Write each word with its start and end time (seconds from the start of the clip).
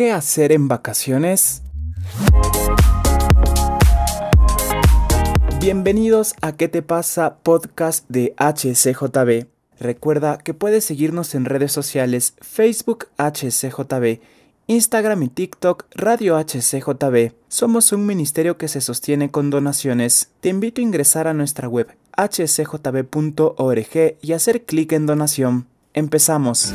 ¿Qué 0.00 0.12
hacer 0.12 0.50
en 0.52 0.66
vacaciones? 0.66 1.60
Bienvenidos 5.60 6.32
a 6.40 6.52
¿Qué 6.52 6.68
te 6.68 6.80
pasa? 6.80 7.36
podcast 7.42 8.08
de 8.08 8.34
HCJB. 8.38 9.48
Recuerda 9.78 10.38
que 10.38 10.54
puedes 10.54 10.86
seguirnos 10.86 11.34
en 11.34 11.44
redes 11.44 11.72
sociales 11.72 12.32
Facebook 12.40 13.08
HCJB, 13.18 14.20
Instagram 14.68 15.22
y 15.22 15.28
TikTok 15.28 15.84
Radio 15.94 16.38
HCJB. 16.38 17.34
Somos 17.48 17.92
un 17.92 18.06
ministerio 18.06 18.56
que 18.56 18.68
se 18.68 18.80
sostiene 18.80 19.30
con 19.30 19.50
donaciones. 19.50 20.30
Te 20.40 20.48
invito 20.48 20.80
a 20.80 20.84
ingresar 20.84 21.26
a 21.26 21.34
nuestra 21.34 21.68
web 21.68 21.94
hcjb.org 22.16 23.84
y 24.22 24.32
hacer 24.32 24.64
clic 24.64 24.92
en 24.92 25.04
donación. 25.04 25.66
Empezamos. 25.92 26.72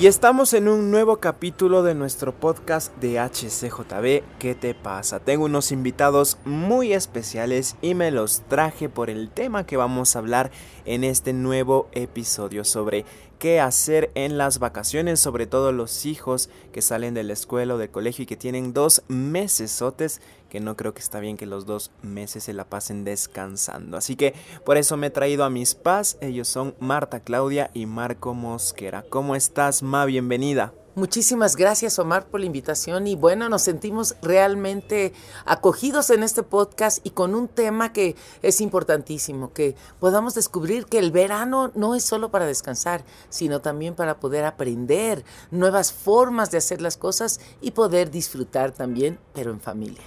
Y 0.00 0.06
estamos 0.06 0.54
en 0.54 0.66
un 0.66 0.90
nuevo 0.90 1.18
capítulo 1.18 1.82
de 1.82 1.94
nuestro 1.94 2.34
podcast 2.34 2.96
de 3.02 3.20
HCJB, 3.20 4.38
¿qué 4.38 4.54
te 4.58 4.74
pasa? 4.74 5.20
Tengo 5.20 5.44
unos 5.44 5.72
invitados 5.72 6.38
muy 6.46 6.94
especiales 6.94 7.76
y 7.82 7.94
me 7.94 8.10
los 8.10 8.40
traje 8.48 8.88
por 8.88 9.10
el 9.10 9.28
tema 9.28 9.66
que 9.66 9.76
vamos 9.76 10.16
a 10.16 10.20
hablar 10.20 10.52
en 10.86 11.04
este 11.04 11.34
nuevo 11.34 11.90
episodio 11.92 12.64
sobre 12.64 13.04
qué 13.40 13.58
hacer 13.58 14.12
en 14.14 14.38
las 14.38 14.58
vacaciones, 14.58 15.18
sobre 15.18 15.46
todo 15.46 15.72
los 15.72 16.04
hijos 16.04 16.50
que 16.72 16.82
salen 16.82 17.14
de 17.14 17.24
la 17.24 17.32
escuela 17.32 17.74
o 17.74 17.78
del 17.78 17.90
colegio 17.90 18.22
y 18.22 18.26
que 18.26 18.36
tienen 18.36 18.74
dos 18.74 19.02
mesesotes, 19.08 20.20
que 20.50 20.60
no 20.60 20.76
creo 20.76 20.92
que 20.92 21.00
está 21.00 21.20
bien 21.20 21.38
que 21.38 21.46
los 21.46 21.64
dos 21.64 21.90
meses 22.02 22.44
se 22.44 22.52
la 22.52 22.66
pasen 22.66 23.02
descansando. 23.02 23.96
Así 23.96 24.14
que 24.14 24.34
por 24.64 24.76
eso 24.76 24.96
me 24.98 25.08
he 25.08 25.10
traído 25.10 25.44
a 25.44 25.50
mis 25.50 25.74
paz, 25.74 26.18
ellos 26.20 26.48
son 26.48 26.74
Marta 26.80 27.20
Claudia 27.20 27.70
y 27.72 27.86
Marco 27.86 28.34
Mosquera. 28.34 29.04
¿Cómo 29.08 29.34
estás, 29.34 29.82
Ma? 29.82 30.04
Bienvenida. 30.04 30.74
Muchísimas 31.00 31.56
gracias 31.56 31.98
Omar 31.98 32.26
por 32.26 32.40
la 32.40 32.46
invitación 32.46 33.06
y 33.06 33.16
bueno, 33.16 33.48
nos 33.48 33.62
sentimos 33.62 34.16
realmente 34.20 35.14
acogidos 35.46 36.10
en 36.10 36.22
este 36.22 36.42
podcast 36.42 36.98
y 37.06 37.10
con 37.12 37.34
un 37.34 37.48
tema 37.48 37.94
que 37.94 38.16
es 38.42 38.60
importantísimo, 38.60 39.54
que 39.54 39.76
podamos 39.98 40.34
descubrir 40.34 40.84
que 40.84 40.98
el 40.98 41.10
verano 41.10 41.72
no 41.74 41.94
es 41.94 42.04
solo 42.04 42.30
para 42.30 42.44
descansar, 42.44 43.02
sino 43.30 43.62
también 43.62 43.94
para 43.94 44.20
poder 44.20 44.44
aprender 44.44 45.24
nuevas 45.50 45.90
formas 45.90 46.50
de 46.50 46.58
hacer 46.58 46.82
las 46.82 46.98
cosas 46.98 47.40
y 47.62 47.70
poder 47.70 48.10
disfrutar 48.10 48.72
también, 48.72 49.18
pero 49.32 49.52
en 49.52 49.60
familia. 49.62 50.04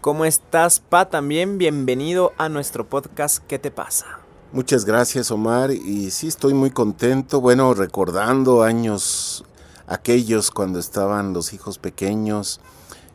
¿Cómo 0.00 0.24
estás, 0.24 0.78
Pa? 0.78 1.10
También 1.10 1.58
bienvenido 1.58 2.34
a 2.38 2.48
nuestro 2.48 2.88
podcast 2.88 3.38
¿Qué 3.48 3.58
te 3.58 3.72
pasa? 3.72 4.20
Muchas 4.52 4.84
gracias 4.84 5.32
Omar 5.32 5.72
y 5.72 6.12
sí 6.12 6.28
estoy 6.28 6.54
muy 6.54 6.70
contento, 6.70 7.40
bueno, 7.40 7.74
recordando 7.74 8.62
años 8.62 9.44
aquellos 9.86 10.50
cuando 10.50 10.78
estaban 10.78 11.32
los 11.32 11.52
hijos 11.52 11.78
pequeños, 11.78 12.60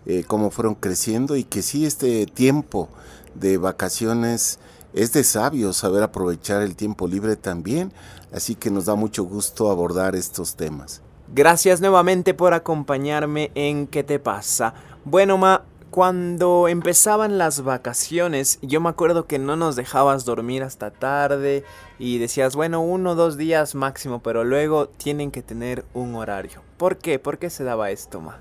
eh, 0.06 0.24
cómo 0.28 0.52
fueron 0.52 0.76
creciendo 0.76 1.36
y 1.36 1.44
que 1.44 1.62
sí 1.62 1.86
este 1.86 2.26
tiempo 2.26 2.90
de 3.36 3.58
vacaciones 3.58 4.60
es 4.94 5.14
de 5.14 5.24
sabio 5.24 5.74
saber 5.74 6.04
aprovechar 6.04 6.62
el 6.62 6.76
tiempo 6.76 7.08
libre 7.08 7.36
también, 7.36 7.94
así 8.34 8.56
que 8.56 8.72
nos 8.72 8.86
da 8.86 8.96
mucho 8.96 9.24
gusto 9.24 9.72
abordar 9.72 10.16
estos 10.16 10.56
temas. 10.56 11.02
Gracias 11.34 11.80
nuevamente 11.80 12.34
por 12.34 12.54
acompañarme 12.54 13.52
en 13.56 13.88
¿Qué 13.88 14.04
te 14.04 14.20
pasa? 14.20 14.74
Bueno, 15.06 15.38
Ma, 15.38 15.64
cuando 15.92 16.70
empezaban 16.70 17.38
las 17.38 17.64
vacaciones, 17.64 18.60
yo 18.62 18.80
me 18.80 18.88
acuerdo 18.88 19.28
que 19.28 19.40
no 19.40 19.58
nos 19.58 19.76
dejabas 19.76 20.24
dormir 20.24 20.64
hasta 20.64 20.90
tarde 20.90 21.66
y 22.00 22.18
decías, 22.18 22.56
bueno, 22.56 22.80
uno 22.80 23.12
o 23.12 23.16
dos 23.16 23.36
días 23.36 23.76
máximo, 23.76 24.24
pero 24.24 24.46
luego 24.46 24.88
tienen 24.88 25.32
que 25.32 25.42
tener 25.42 25.84
un 25.94 26.16
horario. 26.16 26.64
¿Por 26.78 26.98
qué? 26.98 27.20
¿Por 27.20 27.40
qué 27.40 27.50
se 27.50 27.66
daba 27.66 27.92
esto, 27.92 28.22
Ma? 28.22 28.40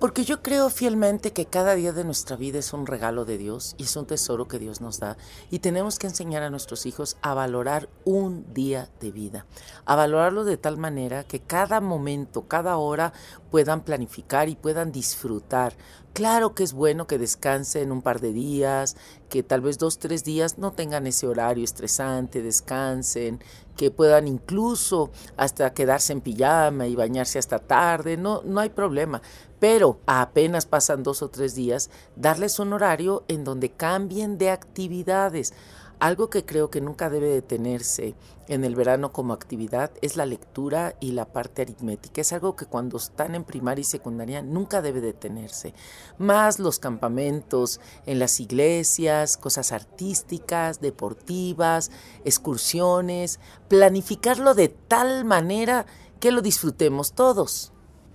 Porque 0.00 0.24
yo 0.24 0.42
creo 0.42 0.70
fielmente 0.70 1.32
que 1.32 1.46
cada 1.46 1.74
día 1.74 1.92
de 1.92 2.04
nuestra 2.04 2.36
vida 2.36 2.58
es 2.58 2.72
un 2.72 2.86
regalo 2.86 3.24
de 3.24 3.38
Dios 3.38 3.74
y 3.78 3.84
es 3.84 3.96
un 3.96 4.06
tesoro 4.06 4.48
que 4.48 4.58
Dios 4.58 4.80
nos 4.80 4.98
da 4.98 5.16
y 5.50 5.60
tenemos 5.60 5.98
que 5.98 6.08
enseñar 6.08 6.42
a 6.42 6.50
nuestros 6.50 6.84
hijos 6.84 7.16
a 7.22 7.32
valorar 7.32 7.88
un 8.04 8.52
día 8.52 8.90
de 9.00 9.12
vida, 9.12 9.46
a 9.86 9.94
valorarlo 9.94 10.44
de 10.44 10.56
tal 10.56 10.76
manera 10.76 11.24
que 11.24 11.40
cada 11.40 11.80
momento, 11.80 12.48
cada 12.48 12.76
hora 12.76 13.12
puedan 13.50 13.82
planificar 13.82 14.48
y 14.48 14.56
puedan 14.56 14.90
disfrutar. 14.90 15.74
Claro 16.12 16.54
que 16.54 16.64
es 16.64 16.72
bueno 16.72 17.06
que 17.06 17.18
descansen 17.18 17.90
un 17.90 18.02
par 18.02 18.20
de 18.20 18.32
días, 18.32 18.96
que 19.28 19.42
tal 19.42 19.62
vez 19.62 19.78
dos, 19.78 19.98
tres 19.98 20.22
días 20.22 20.58
no 20.58 20.72
tengan 20.72 21.06
ese 21.06 21.26
horario 21.26 21.64
estresante, 21.64 22.42
descansen, 22.42 23.40
que 23.76 23.90
puedan 23.90 24.28
incluso 24.28 25.10
hasta 25.36 25.72
quedarse 25.72 26.12
en 26.12 26.20
pijama 26.20 26.86
y 26.86 26.94
bañarse 26.94 27.38
hasta 27.38 27.58
tarde, 27.58 28.16
no, 28.16 28.42
no 28.44 28.60
hay 28.60 28.70
problema. 28.70 29.22
Pero 29.58 30.00
apenas 30.06 30.66
pasan 30.66 31.02
dos 31.02 31.22
o 31.22 31.28
tres 31.28 31.54
días, 31.54 31.90
darles 32.16 32.58
un 32.58 32.72
horario 32.72 33.24
en 33.28 33.44
donde 33.44 33.70
cambien 33.70 34.38
de 34.38 34.50
actividades. 34.50 35.54
Algo 35.98 36.28
que 36.28 36.44
creo 36.44 36.70
que 36.70 36.80
nunca 36.80 37.08
debe 37.10 37.28
detenerse 37.28 38.14
en 38.48 38.64
el 38.64 38.74
verano 38.74 39.12
como 39.12 39.32
actividad 39.32 39.90
es 40.02 40.16
la 40.16 40.26
lectura 40.26 40.96
y 41.00 41.12
la 41.12 41.26
parte 41.26 41.62
aritmética. 41.62 42.20
Es 42.20 42.32
algo 42.32 42.56
que 42.56 42.66
cuando 42.66 42.96
están 42.96 43.34
en 43.34 43.44
primaria 43.44 43.82
y 43.82 43.84
secundaria 43.84 44.42
nunca 44.42 44.82
debe 44.82 45.00
detenerse. 45.00 45.74
Más 46.18 46.58
los 46.58 46.78
campamentos 46.78 47.80
en 48.06 48.18
las 48.18 48.40
iglesias, 48.40 49.36
cosas 49.36 49.72
artísticas, 49.72 50.80
deportivas, 50.80 51.90
excursiones, 52.24 53.40
planificarlo 53.68 54.54
de 54.54 54.68
tal 54.68 55.24
manera 55.24 55.86
que 56.20 56.32
lo 56.32 56.42
disfrutemos 56.42 57.12
todos. 57.12 57.73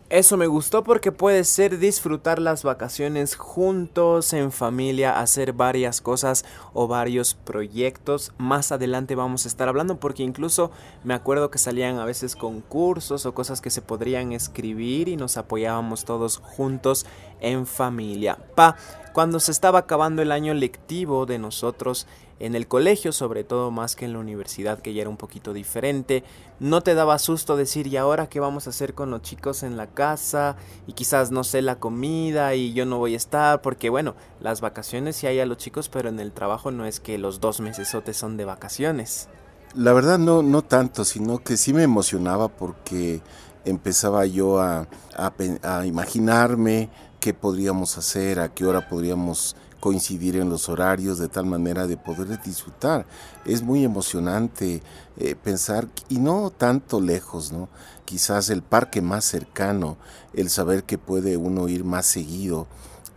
Eso 0.10 0.38
me 0.38 0.48
gustó 0.48 0.84
porque 0.84 1.12
puede 1.12 1.44
ser 1.44 1.78
disfrutar 1.78 2.40
las 2.40 2.64
vacaciones 2.64 3.36
juntos, 3.36 4.34
en 4.34 4.52
familia, 4.52 5.20
hacer 5.20 5.54
varias 5.54 6.02
cosas 6.02 6.46
o 6.74 6.88
varios 6.88 7.36
proyectos. 7.36 8.34
Más 8.40 8.72
adelante 8.72 9.14
vamos 9.14 9.46
a 9.46 9.48
estar 9.50 9.68
hablando 9.68 10.00
porque 10.00 10.24
incluso 10.24 10.72
me 11.04 11.14
acuerdo 11.14 11.52
que 11.52 11.60
salían 11.60 12.00
a 12.00 12.06
veces 12.06 12.36
concursos 12.36 13.28
o 13.28 13.36
cosas 13.36 13.62
que 13.62 13.70
se 13.70 13.84
podrían 13.84 14.32
escribir 14.32 15.10
y 15.10 15.16
nos 15.16 15.38
apoyábamos 15.38 16.06
todos 16.06 16.38
juntos 16.38 17.06
en 17.40 17.68
familia. 17.68 18.40
Pa, 18.56 18.78
cuando 19.14 19.40
se 19.40 19.52
estaba 19.52 19.78
acabando 19.78 20.24
el 20.24 20.32
año 20.32 20.56
lectivo 20.56 21.28
de 21.28 21.38
nosotros, 21.38 22.08
en 22.40 22.56
el 22.56 22.68
colegio, 22.68 23.12
sobre 23.12 23.44
todo 23.44 23.70
más 23.70 23.96
que 23.96 24.06
en 24.06 24.14
la 24.14 24.20
universidad, 24.20 24.80
que 24.80 24.94
ya 24.94 25.02
era 25.02 25.10
un 25.10 25.18
poquito 25.18 25.54
diferente. 25.54 26.24
No 26.60 26.82
te 26.82 26.96
daba 26.96 27.20
susto 27.20 27.58
decir, 27.58 27.88
¿y 27.88 27.98
ahora 27.98 28.28
qué 28.28 28.40
vamos 28.40 28.68
a 28.68 28.72
hacer 28.72 28.94
con 28.94 29.12
los 29.12 29.22
chicos 29.22 29.64
en 29.64 29.78
la 29.78 29.88
casa? 29.88 30.56
Y 30.88 30.94
quizás 30.94 31.32
no 31.32 31.44
sé 31.44 31.62
la 31.62 31.80
comida 31.80 32.56
y 32.56 32.74
yo 32.74 32.86
no 32.86 32.98
voy 32.98 33.14
a 33.14 33.18
estar, 33.18 33.62
porque 33.62 33.90
bueno, 33.90 34.16
las 34.40 34.62
vacaciones 34.62 35.18
sí 35.18 35.28
hay 35.28 35.40
a 35.40 35.46
los 35.46 35.58
chicos, 35.58 35.90
pero 35.90 36.10
en 36.10 36.20
el 36.20 36.32
trabajo 36.32 36.72
no 36.72 36.86
es 36.86 37.00
que 37.00 37.18
los 37.18 37.40
dos 37.40 37.60
meses 37.60 37.94
son 38.14 38.38
de 38.38 38.46
vacaciones. 38.46 39.28
La 39.76 39.94
verdad 39.94 40.18
no, 40.18 40.42
no 40.42 40.64
tanto, 40.64 41.06
sino 41.06 41.40
que 41.40 41.58
sí 41.58 41.74
me 41.74 41.84
emocionaba 41.84 42.48
porque 42.48 43.22
empezaba 43.66 44.26
yo 44.26 44.60
a, 44.60 44.88
a 45.16 45.86
imaginarme 45.86 46.90
qué 47.20 47.34
podríamos 47.34 47.98
hacer, 47.98 48.40
a 48.40 48.50
qué 48.50 48.66
hora 48.66 48.88
podríamos 48.88 49.56
coincidir 49.80 50.36
en 50.36 50.50
los 50.50 50.70
horarios 50.70 51.18
de 51.18 51.30
tal 51.30 51.46
manera 51.46 51.88
de 51.88 51.98
poder 51.98 52.42
disfrutar. 52.42 53.06
Es 53.46 53.62
muy 53.62 53.84
emocionante 53.84 54.82
eh, 55.18 55.36
pensar, 55.36 55.88
y 56.10 56.18
no 56.18 56.50
tanto 56.50 57.02
lejos, 57.02 57.52
¿no? 57.52 57.70
Quizás 58.06 58.50
el 58.50 58.62
parque 58.62 59.02
más 59.02 59.26
cercano, 59.26 59.98
el 60.34 60.50
saber 60.50 60.84
que 60.84 60.98
puede 60.98 61.38
uno 61.38 61.68
ir 61.68 61.84
más 61.84 62.06
seguido 62.06 62.68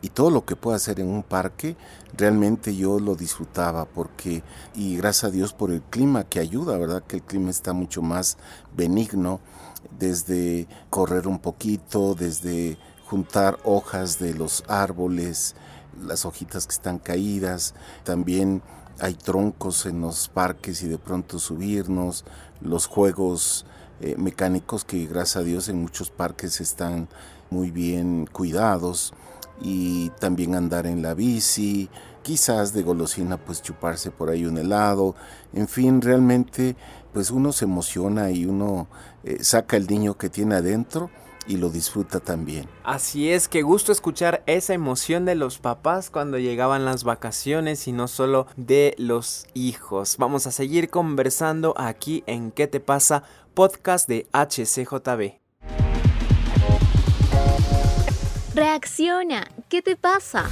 y 0.02 0.08
todo 0.08 0.30
lo 0.30 0.44
que 0.44 0.56
pueda 0.56 0.76
hacer 0.76 0.98
en 0.98 1.08
un 1.08 1.22
parque, 1.22 1.76
realmente 2.16 2.74
yo 2.74 2.98
lo 2.98 3.14
disfrutaba 3.14 3.84
porque, 3.84 4.42
y 4.74 4.96
gracias 4.96 5.24
a 5.24 5.30
Dios 5.30 5.52
por 5.52 5.70
el 5.70 5.80
clima 5.80 6.24
que 6.24 6.40
ayuda, 6.40 6.76
¿verdad? 6.76 7.04
Que 7.06 7.16
el 7.16 7.22
clima 7.22 7.50
está 7.50 7.72
mucho 7.72 8.02
más 8.02 8.36
benigno, 8.76 9.40
desde 9.98 10.66
correr 10.90 11.28
un 11.28 11.38
poquito, 11.38 12.14
desde 12.14 12.76
juntar 13.06 13.58
hojas 13.64 14.18
de 14.18 14.34
los 14.34 14.64
árboles, 14.68 15.54
las 16.00 16.24
hojitas 16.24 16.66
que 16.66 16.72
están 16.72 16.98
caídas, 16.98 17.74
también 18.04 18.62
hay 19.00 19.14
troncos 19.14 19.86
en 19.86 20.00
los 20.00 20.28
parques 20.28 20.82
y 20.82 20.88
de 20.88 20.98
pronto 20.98 21.38
subirnos, 21.38 22.24
los 22.60 22.86
juegos 22.86 23.66
eh, 24.00 24.16
mecánicos 24.16 24.84
que 24.84 25.06
gracias 25.06 25.36
a 25.36 25.42
Dios 25.42 25.68
en 25.68 25.80
muchos 25.80 26.10
parques 26.10 26.60
están 26.60 27.08
muy 27.50 27.70
bien 27.70 28.26
cuidados 28.26 29.12
y 29.60 30.10
también 30.18 30.54
andar 30.54 30.86
en 30.86 31.02
la 31.02 31.14
bici, 31.14 31.88
quizás 32.22 32.72
de 32.72 32.82
golosina 32.82 33.36
pues 33.36 33.62
chuparse 33.62 34.10
por 34.10 34.30
ahí 34.30 34.44
un 34.44 34.58
helado, 34.58 35.14
en 35.52 35.68
fin, 35.68 36.00
realmente 36.00 36.76
pues 37.12 37.30
uno 37.30 37.52
se 37.52 37.64
emociona 37.64 38.30
y 38.30 38.46
uno 38.46 38.88
eh, 39.24 39.42
saca 39.42 39.76
el 39.76 39.86
niño 39.86 40.16
que 40.16 40.30
tiene 40.30 40.56
adentro 40.56 41.10
y 41.46 41.56
lo 41.56 41.70
disfruta 41.70 42.20
también. 42.20 42.68
Así 42.84 43.30
es, 43.30 43.48
que 43.48 43.62
gusto 43.62 43.92
escuchar 43.92 44.42
esa 44.46 44.74
emoción 44.74 45.24
de 45.24 45.34
los 45.34 45.58
papás 45.58 46.10
cuando 46.10 46.38
llegaban 46.38 46.84
las 46.84 47.04
vacaciones 47.04 47.86
y 47.88 47.92
no 47.92 48.08
solo 48.08 48.46
de 48.56 48.94
los 48.98 49.46
hijos. 49.54 50.16
Vamos 50.18 50.46
a 50.46 50.52
seguir 50.52 50.90
conversando 50.90 51.74
aquí 51.76 52.24
en 52.26 52.50
¿Qué 52.50 52.66
te 52.66 52.80
pasa? 52.80 53.24
podcast 53.54 54.08
de 54.08 54.26
HCJB. 54.32 55.40
Reacciona, 58.54 59.48
¿qué 59.68 59.82
te 59.82 59.96
pasa? 59.96 60.48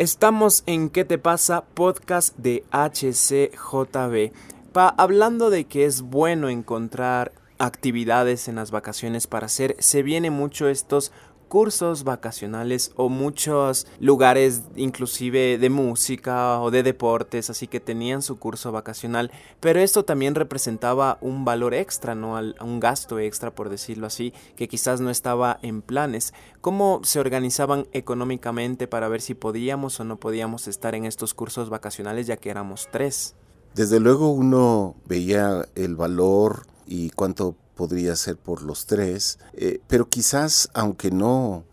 Estamos 0.00 0.62
en 0.64 0.88
¿Qué 0.88 1.04
te 1.04 1.18
pasa? 1.18 1.62
Podcast 1.74 2.34
de 2.38 2.64
HCJB. 2.70 4.32
Pa, 4.72 4.88
hablando 4.96 5.50
de 5.50 5.66
que 5.66 5.84
es 5.84 6.00
bueno 6.00 6.48
encontrar 6.48 7.32
actividades 7.58 8.48
en 8.48 8.54
las 8.54 8.70
vacaciones 8.70 9.26
para 9.26 9.44
hacer, 9.44 9.76
se 9.78 10.02
viene 10.02 10.30
mucho 10.30 10.70
estos 10.70 11.12
cursos 11.50 12.04
vacacionales 12.04 12.92
o 12.94 13.08
muchos 13.08 13.88
lugares 13.98 14.62
inclusive 14.76 15.58
de 15.58 15.68
música 15.68 16.60
o 16.60 16.70
de 16.70 16.84
deportes, 16.84 17.50
así 17.50 17.66
que 17.66 17.80
tenían 17.80 18.22
su 18.22 18.38
curso 18.38 18.70
vacacional, 18.70 19.32
pero 19.58 19.80
esto 19.80 20.04
también 20.04 20.36
representaba 20.36 21.18
un 21.20 21.44
valor 21.44 21.74
extra, 21.74 22.14
¿no? 22.14 22.40
un 22.60 22.78
gasto 22.78 23.18
extra, 23.18 23.52
por 23.52 23.68
decirlo 23.68 24.06
así, 24.06 24.32
que 24.54 24.68
quizás 24.68 25.00
no 25.00 25.10
estaba 25.10 25.58
en 25.62 25.82
planes. 25.82 26.32
¿Cómo 26.60 27.00
se 27.02 27.18
organizaban 27.18 27.88
económicamente 27.92 28.86
para 28.86 29.08
ver 29.08 29.20
si 29.20 29.34
podíamos 29.34 29.98
o 29.98 30.04
no 30.04 30.18
podíamos 30.18 30.68
estar 30.68 30.94
en 30.94 31.04
estos 31.04 31.34
cursos 31.34 31.68
vacacionales 31.68 32.28
ya 32.28 32.36
que 32.36 32.50
éramos 32.50 32.88
tres? 32.92 33.34
Desde 33.74 33.98
luego 33.98 34.30
uno 34.30 34.94
veía 35.04 35.66
el 35.74 35.96
valor 35.96 36.66
y 36.86 37.10
cuánto 37.10 37.56
podría 37.80 38.14
ser 38.14 38.36
por 38.36 38.60
los 38.60 38.84
tres, 38.84 39.38
eh, 39.54 39.80
pero 39.88 40.06
quizás 40.06 40.68
aunque 40.74 41.10
no 41.10 41.64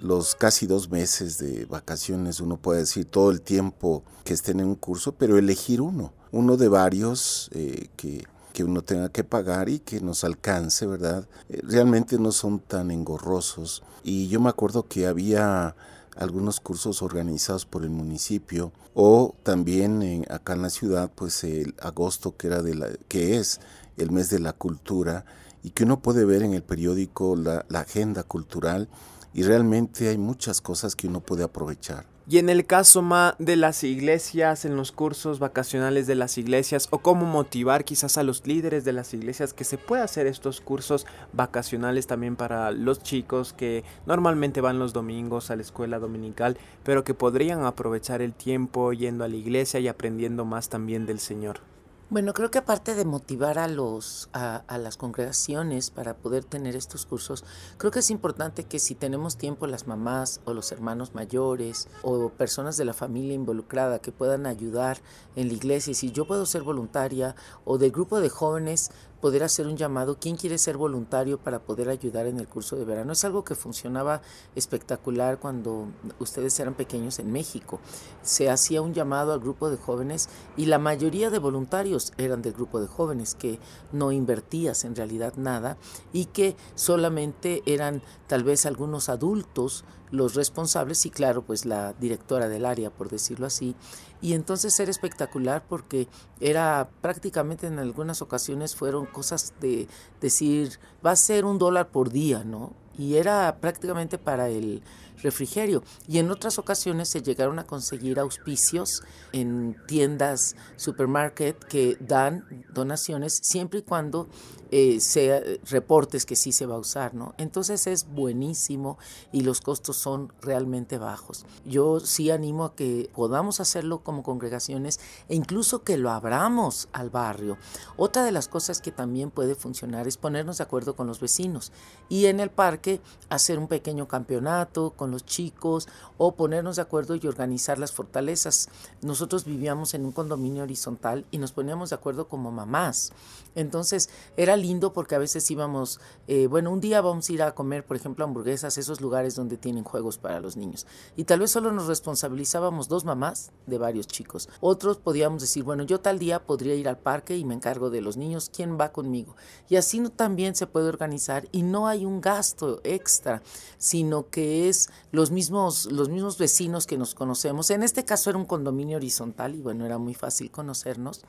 los 0.00 0.34
casi 0.34 0.66
dos 0.66 0.90
meses 0.90 1.38
de 1.38 1.64
vacaciones, 1.66 2.40
uno 2.40 2.56
puede 2.56 2.80
decir 2.80 3.04
todo 3.04 3.30
el 3.30 3.40
tiempo 3.40 4.02
que 4.24 4.34
estén 4.34 4.58
en 4.58 4.66
un 4.66 4.74
curso, 4.74 5.12
pero 5.12 5.38
elegir 5.38 5.80
uno, 5.80 6.12
uno 6.32 6.56
de 6.56 6.66
varios 6.66 7.50
eh, 7.52 7.86
que, 7.94 8.26
que, 8.52 8.64
uno 8.64 8.82
tenga 8.82 9.10
que 9.10 9.22
pagar 9.22 9.68
y 9.68 9.78
que 9.78 10.00
nos 10.00 10.24
alcance, 10.24 10.86
¿verdad? 10.86 11.28
Eh, 11.48 11.60
realmente 11.62 12.18
no 12.18 12.32
son 12.32 12.58
tan 12.58 12.90
engorrosos. 12.90 13.84
Y 14.02 14.26
yo 14.26 14.40
me 14.40 14.50
acuerdo 14.50 14.88
que 14.88 15.06
había 15.06 15.76
algunos 16.16 16.60
cursos 16.60 17.02
organizados 17.02 17.66
por 17.66 17.82
el 17.82 17.90
municipio 17.90 18.72
o 18.94 19.34
también 19.42 20.24
acá 20.30 20.52
en 20.52 20.62
la 20.62 20.70
ciudad, 20.70 21.10
pues 21.14 21.44
el 21.44 21.74
agosto 21.80 22.36
que 22.36 22.46
era 22.46 22.62
de 22.62 22.74
la, 22.74 22.88
que 23.08 23.38
es 23.38 23.60
el 23.96 24.10
mes 24.10 24.30
de 24.30 24.38
la 24.38 24.52
cultura, 24.52 25.24
y 25.64 25.70
que 25.70 25.84
uno 25.84 26.00
puede 26.00 26.24
ver 26.26 26.42
en 26.42 26.52
el 26.52 26.62
periódico 26.62 27.34
la, 27.34 27.64
agenda 27.72 28.22
cultural 28.22 28.88
y 29.32 29.42
realmente 29.42 30.08
hay 30.08 30.18
muchas 30.18 30.60
cosas 30.60 30.94
que 30.94 31.08
uno 31.08 31.20
puede 31.20 31.42
aprovechar. 31.42 32.04
Y 32.26 32.38
en 32.38 32.48
el 32.48 32.64
caso 32.64 33.02
más 33.02 33.34
de 33.38 33.56
las 33.56 33.84
iglesias, 33.84 34.64
en 34.64 34.76
los 34.76 34.92
cursos 34.92 35.40
vacacionales 35.40 36.06
de 36.06 36.14
las 36.14 36.38
iglesias, 36.38 36.88
o 36.90 36.98
cómo 36.98 37.26
motivar 37.26 37.84
quizás 37.84 38.16
a 38.16 38.22
los 38.22 38.46
líderes 38.46 38.86
de 38.86 38.94
las 38.94 39.12
iglesias 39.12 39.52
que 39.52 39.64
se 39.64 39.76
pueda 39.76 40.04
hacer 40.04 40.26
estos 40.26 40.62
cursos 40.62 41.06
vacacionales 41.34 42.06
también 42.06 42.36
para 42.36 42.70
los 42.70 43.02
chicos 43.02 43.52
que 43.52 43.84
normalmente 44.06 44.62
van 44.62 44.78
los 44.78 44.94
domingos 44.94 45.50
a 45.50 45.56
la 45.56 45.62
escuela 45.62 45.98
dominical, 45.98 46.56
pero 46.82 47.04
que 47.04 47.12
podrían 47.12 47.66
aprovechar 47.66 48.22
el 48.22 48.32
tiempo 48.32 48.94
yendo 48.94 49.24
a 49.24 49.28
la 49.28 49.36
iglesia 49.36 49.80
y 49.80 49.88
aprendiendo 49.88 50.46
más 50.46 50.70
también 50.70 51.04
del 51.04 51.20
Señor. 51.20 51.73
Bueno, 52.10 52.34
creo 52.34 52.50
que 52.50 52.58
aparte 52.58 52.94
de 52.94 53.06
motivar 53.06 53.58
a 53.58 53.66
los 53.66 54.28
a, 54.34 54.62
las 54.78 54.98
congregaciones 54.98 55.90
para 55.90 56.14
poder 56.14 56.44
tener 56.44 56.76
estos 56.76 57.06
cursos, 57.06 57.44
creo 57.78 57.90
que 57.90 58.00
es 58.00 58.10
importante 58.10 58.64
que 58.64 58.78
si 58.78 58.94
tenemos 58.94 59.38
tiempo 59.38 59.66
las 59.66 59.86
mamás 59.86 60.40
o 60.44 60.52
los 60.52 60.70
hermanos 60.70 61.14
mayores 61.14 61.88
o 62.02 62.28
personas 62.28 62.76
de 62.76 62.84
la 62.84 62.92
familia 62.92 63.34
involucrada 63.34 64.00
que 64.00 64.12
puedan 64.12 64.44
ayudar 64.44 64.98
en 65.34 65.48
la 65.48 65.54
iglesia, 65.54 65.92
y 65.92 65.94
si 65.94 66.12
yo 66.12 66.26
puedo 66.26 66.44
ser 66.44 66.62
voluntaria 66.62 67.36
o 67.64 67.78
del 67.78 67.90
grupo 67.90 68.20
de 68.20 68.28
jóvenes 68.28 68.90
poder 69.24 69.42
hacer 69.42 69.66
un 69.66 69.78
llamado, 69.78 70.18
quién 70.20 70.36
quiere 70.36 70.58
ser 70.58 70.76
voluntario 70.76 71.38
para 71.38 71.60
poder 71.60 71.88
ayudar 71.88 72.26
en 72.26 72.38
el 72.38 72.46
curso 72.46 72.76
de 72.76 72.84
verano. 72.84 73.14
Es 73.14 73.24
algo 73.24 73.42
que 73.42 73.54
funcionaba 73.54 74.20
espectacular 74.54 75.38
cuando 75.38 75.86
ustedes 76.18 76.60
eran 76.60 76.74
pequeños 76.74 77.18
en 77.18 77.32
México. 77.32 77.80
Se 78.20 78.50
hacía 78.50 78.82
un 78.82 78.92
llamado 78.92 79.32
al 79.32 79.40
grupo 79.40 79.70
de 79.70 79.78
jóvenes 79.78 80.28
y 80.58 80.66
la 80.66 80.78
mayoría 80.78 81.30
de 81.30 81.38
voluntarios 81.38 82.12
eran 82.18 82.42
del 82.42 82.52
grupo 82.52 82.82
de 82.82 82.86
jóvenes, 82.86 83.34
que 83.34 83.58
no 83.92 84.12
invertías 84.12 84.84
en 84.84 84.94
realidad 84.94 85.32
nada 85.38 85.78
y 86.12 86.26
que 86.26 86.54
solamente 86.74 87.62
eran 87.64 88.02
tal 88.26 88.44
vez 88.44 88.66
algunos 88.66 89.08
adultos 89.08 89.86
los 90.14 90.34
responsables 90.34 91.04
y 91.06 91.10
claro, 91.10 91.42
pues 91.42 91.66
la 91.66 91.92
directora 91.94 92.48
del 92.48 92.64
área, 92.64 92.90
por 92.90 93.10
decirlo 93.10 93.46
así. 93.46 93.74
Y 94.22 94.32
entonces 94.32 94.78
era 94.80 94.90
espectacular 94.90 95.64
porque 95.68 96.08
era 96.40 96.88
prácticamente 97.00 97.66
en 97.66 97.78
algunas 97.78 98.22
ocasiones 98.22 98.76
fueron 98.76 99.06
cosas 99.06 99.52
de 99.60 99.88
decir, 100.20 100.78
va 101.04 101.10
a 101.10 101.16
ser 101.16 101.44
un 101.44 101.58
dólar 101.58 101.88
por 101.88 102.10
día, 102.10 102.44
¿no? 102.44 102.72
Y 102.96 103.16
era 103.16 103.58
prácticamente 103.60 104.18
para 104.18 104.48
el 104.48 104.82
refrigerio. 105.22 105.82
Y 106.08 106.18
en 106.18 106.30
otras 106.30 106.58
ocasiones 106.58 107.08
se 107.08 107.22
llegaron 107.22 107.58
a 107.58 107.66
conseguir 107.66 108.18
auspicios 108.18 109.02
en 109.32 109.76
tiendas, 109.86 110.56
supermarket, 110.76 111.62
que 111.64 111.96
dan 112.00 112.64
donaciones 112.72 113.34
siempre 113.42 113.80
y 113.80 113.82
cuando 113.82 114.28
eh, 114.70 114.98
sea 114.98 115.40
reportes 115.70 116.26
que 116.26 116.34
sí 116.34 116.50
se 116.50 116.66
va 116.66 116.74
a 116.74 116.78
usar, 116.78 117.14
¿no? 117.14 117.34
Entonces 117.38 117.86
es 117.86 118.08
buenísimo 118.08 118.98
y 119.30 119.42
los 119.42 119.60
costos 119.60 119.96
son 119.96 120.32
realmente 120.40 120.98
bajos. 120.98 121.46
Yo 121.64 122.00
sí 122.00 122.30
animo 122.30 122.64
a 122.64 122.74
que 122.74 123.08
podamos 123.14 123.60
hacerlo 123.60 124.00
como 124.00 124.24
congregaciones 124.24 124.98
e 125.28 125.36
incluso 125.36 125.84
que 125.84 125.96
lo 125.96 126.10
abramos 126.10 126.88
al 126.92 127.10
barrio. 127.10 127.56
Otra 127.96 128.24
de 128.24 128.32
las 128.32 128.48
cosas 128.48 128.80
que 128.80 128.90
también 128.90 129.30
puede 129.30 129.54
funcionar 129.54 130.08
es 130.08 130.16
ponernos 130.16 130.58
de 130.58 130.64
acuerdo 130.64 130.96
con 130.96 131.06
los 131.06 131.20
vecinos 131.20 131.70
y 132.08 132.26
en 132.26 132.40
el 132.40 132.50
parque 132.50 133.00
hacer 133.28 133.58
un 133.58 133.68
pequeño 133.68 134.08
campeonato 134.08 134.94
los 135.10 135.24
chicos 135.24 135.88
o 136.18 136.36
ponernos 136.36 136.76
de 136.76 136.82
acuerdo 136.82 137.16
y 137.16 137.26
organizar 137.26 137.78
las 137.78 137.92
fortalezas. 137.92 138.68
Nosotros 139.02 139.44
vivíamos 139.44 139.94
en 139.94 140.04
un 140.04 140.12
condominio 140.12 140.62
horizontal 140.62 141.24
y 141.30 141.38
nos 141.38 141.52
poníamos 141.52 141.90
de 141.90 141.96
acuerdo 141.96 142.28
como 142.28 142.52
mamás. 142.52 143.12
Entonces 143.54 144.10
era 144.36 144.56
lindo 144.56 144.92
porque 144.92 145.14
a 145.14 145.18
veces 145.18 145.50
íbamos, 145.50 146.00
eh, 146.28 146.46
bueno, 146.46 146.70
un 146.70 146.80
día 146.80 147.00
vamos 147.00 147.28
a 147.28 147.32
ir 147.32 147.42
a 147.42 147.54
comer, 147.54 147.84
por 147.84 147.96
ejemplo, 147.96 148.24
hamburguesas, 148.24 148.78
esos 148.78 149.00
lugares 149.00 149.34
donde 149.34 149.56
tienen 149.56 149.84
juegos 149.84 150.18
para 150.18 150.40
los 150.40 150.56
niños. 150.56 150.86
Y 151.16 151.24
tal 151.24 151.40
vez 151.40 151.50
solo 151.50 151.72
nos 151.72 151.86
responsabilizábamos 151.86 152.88
dos 152.88 153.04
mamás 153.04 153.52
de 153.66 153.78
varios 153.78 154.06
chicos. 154.06 154.48
Otros 154.60 154.98
podíamos 154.98 155.40
decir, 155.40 155.64
bueno, 155.64 155.84
yo 155.84 156.00
tal 156.00 156.18
día 156.18 156.44
podría 156.44 156.74
ir 156.74 156.88
al 156.88 156.98
parque 156.98 157.36
y 157.36 157.44
me 157.44 157.54
encargo 157.54 157.90
de 157.90 158.00
los 158.00 158.16
niños, 158.16 158.50
¿quién 158.54 158.78
va 158.78 158.92
conmigo? 158.92 159.36
Y 159.68 159.76
así 159.76 159.94
también 160.10 160.54
se 160.54 160.66
puede 160.66 160.88
organizar 160.88 161.48
y 161.52 161.62
no 161.62 161.86
hay 161.86 162.04
un 162.04 162.20
gasto 162.20 162.80
extra, 162.84 163.42
sino 163.78 164.28
que 164.28 164.68
es 164.68 164.90
los 165.12 165.30
mismos, 165.30 165.86
los 165.86 166.08
mismos 166.08 166.38
vecinos 166.38 166.86
que 166.86 166.98
nos 166.98 167.14
conocemos. 167.14 167.70
En 167.70 167.82
este 167.82 168.04
caso 168.04 168.30
era 168.30 168.38
un 168.38 168.46
condominio 168.46 168.96
horizontal 168.96 169.54
y 169.54 169.60
bueno, 169.60 169.86
era 169.86 169.98
muy 169.98 170.14
fácil 170.14 170.50
conocernos 170.50 171.22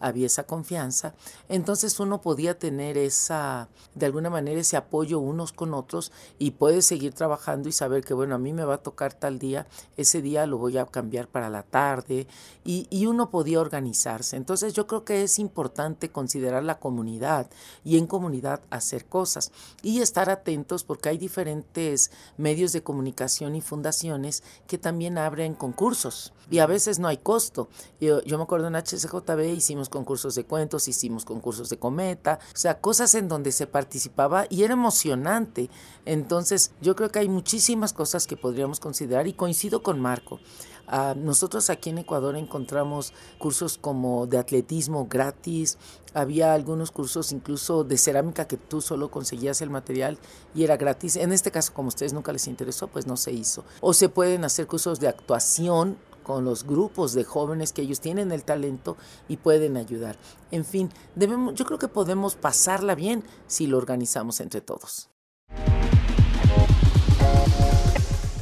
había 0.00 0.26
esa 0.26 0.44
confianza, 0.44 1.14
entonces 1.48 1.98
uno 2.00 2.20
podía 2.20 2.58
tener 2.58 2.98
esa, 2.98 3.68
de 3.94 4.06
alguna 4.06 4.30
manera, 4.30 4.60
ese 4.60 4.76
apoyo 4.76 5.18
unos 5.18 5.52
con 5.52 5.74
otros 5.74 6.12
y 6.38 6.52
puede 6.52 6.82
seguir 6.82 7.14
trabajando 7.14 7.68
y 7.68 7.72
saber 7.72 8.04
que, 8.04 8.14
bueno, 8.14 8.34
a 8.34 8.38
mí 8.38 8.52
me 8.52 8.64
va 8.64 8.74
a 8.74 8.82
tocar 8.82 9.14
tal 9.14 9.38
día, 9.38 9.66
ese 9.96 10.22
día 10.22 10.46
lo 10.46 10.58
voy 10.58 10.78
a 10.78 10.86
cambiar 10.86 11.28
para 11.28 11.50
la 11.50 11.62
tarde 11.62 12.26
y, 12.64 12.86
y 12.90 13.06
uno 13.06 13.30
podía 13.30 13.60
organizarse. 13.60 14.36
Entonces 14.36 14.72
yo 14.72 14.86
creo 14.86 15.04
que 15.04 15.22
es 15.22 15.38
importante 15.38 16.10
considerar 16.10 16.64
la 16.64 16.78
comunidad 16.78 17.50
y 17.84 17.98
en 17.98 18.06
comunidad 18.06 18.60
hacer 18.70 19.06
cosas 19.06 19.52
y 19.82 20.00
estar 20.00 20.30
atentos 20.30 20.84
porque 20.84 21.08
hay 21.08 21.18
diferentes 21.18 22.10
medios 22.36 22.72
de 22.72 22.82
comunicación 22.82 23.54
y 23.54 23.60
fundaciones 23.60 24.42
que 24.66 24.78
también 24.78 25.18
abren 25.18 25.54
concursos 25.54 26.32
y 26.50 26.58
a 26.58 26.66
veces 26.66 26.98
no 26.98 27.08
hay 27.08 27.18
costo. 27.18 27.68
Yo, 28.00 28.22
yo 28.22 28.36
me 28.36 28.44
acuerdo 28.44 28.68
en 28.68 28.76
HCJB 28.76 29.54
hicimos 29.54 29.83
concursos 29.88 30.34
de 30.34 30.44
cuentos, 30.44 30.88
hicimos 30.88 31.24
concursos 31.24 31.68
de 31.68 31.78
cometa, 31.78 32.38
o 32.54 32.56
sea, 32.56 32.80
cosas 32.80 33.14
en 33.14 33.28
donde 33.28 33.52
se 33.52 33.66
participaba 33.66 34.46
y 34.48 34.62
era 34.62 34.74
emocionante. 34.74 35.70
Entonces, 36.04 36.72
yo 36.80 36.96
creo 36.96 37.10
que 37.10 37.20
hay 37.20 37.28
muchísimas 37.28 37.92
cosas 37.92 38.26
que 38.26 38.36
podríamos 38.36 38.80
considerar 38.80 39.26
y 39.26 39.32
coincido 39.32 39.82
con 39.82 40.00
Marco. 40.00 40.40
Ah, 40.86 41.14
nosotros 41.16 41.70
aquí 41.70 41.90
en 41.90 41.98
Ecuador 41.98 42.36
encontramos 42.36 43.14
cursos 43.38 43.78
como 43.78 44.26
de 44.26 44.36
atletismo 44.36 45.06
gratis, 45.08 45.78
había 46.12 46.52
algunos 46.52 46.90
cursos 46.90 47.32
incluso 47.32 47.84
de 47.84 47.96
cerámica 47.96 48.46
que 48.46 48.56
tú 48.56 48.80
solo 48.80 49.10
conseguías 49.10 49.62
el 49.62 49.70
material 49.70 50.18
y 50.54 50.62
era 50.62 50.76
gratis. 50.76 51.16
En 51.16 51.32
este 51.32 51.50
caso, 51.50 51.72
como 51.72 51.86
a 51.86 51.88
ustedes 51.88 52.12
nunca 52.12 52.32
les 52.32 52.46
interesó, 52.46 52.86
pues 52.88 53.06
no 53.06 53.16
se 53.16 53.32
hizo. 53.32 53.64
O 53.80 53.94
se 53.94 54.08
pueden 54.08 54.44
hacer 54.44 54.66
cursos 54.66 55.00
de 55.00 55.08
actuación 55.08 55.96
con 56.24 56.44
los 56.44 56.64
grupos 56.64 57.12
de 57.12 57.22
jóvenes 57.22 57.72
que 57.72 57.82
ellos 57.82 58.00
tienen 58.00 58.32
el 58.32 58.42
talento 58.42 58.96
y 59.28 59.36
pueden 59.36 59.76
ayudar. 59.76 60.16
En 60.50 60.64
fin, 60.64 60.90
debemos, 61.14 61.54
yo 61.54 61.64
creo 61.64 61.78
que 61.78 61.86
podemos 61.86 62.34
pasarla 62.34 62.96
bien 62.96 63.22
si 63.46 63.68
lo 63.68 63.78
organizamos 63.78 64.40
entre 64.40 64.60
todos. 64.60 65.08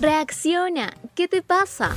Reacciona, 0.00 0.94
¿qué 1.14 1.28
te 1.28 1.42
pasa? 1.42 1.94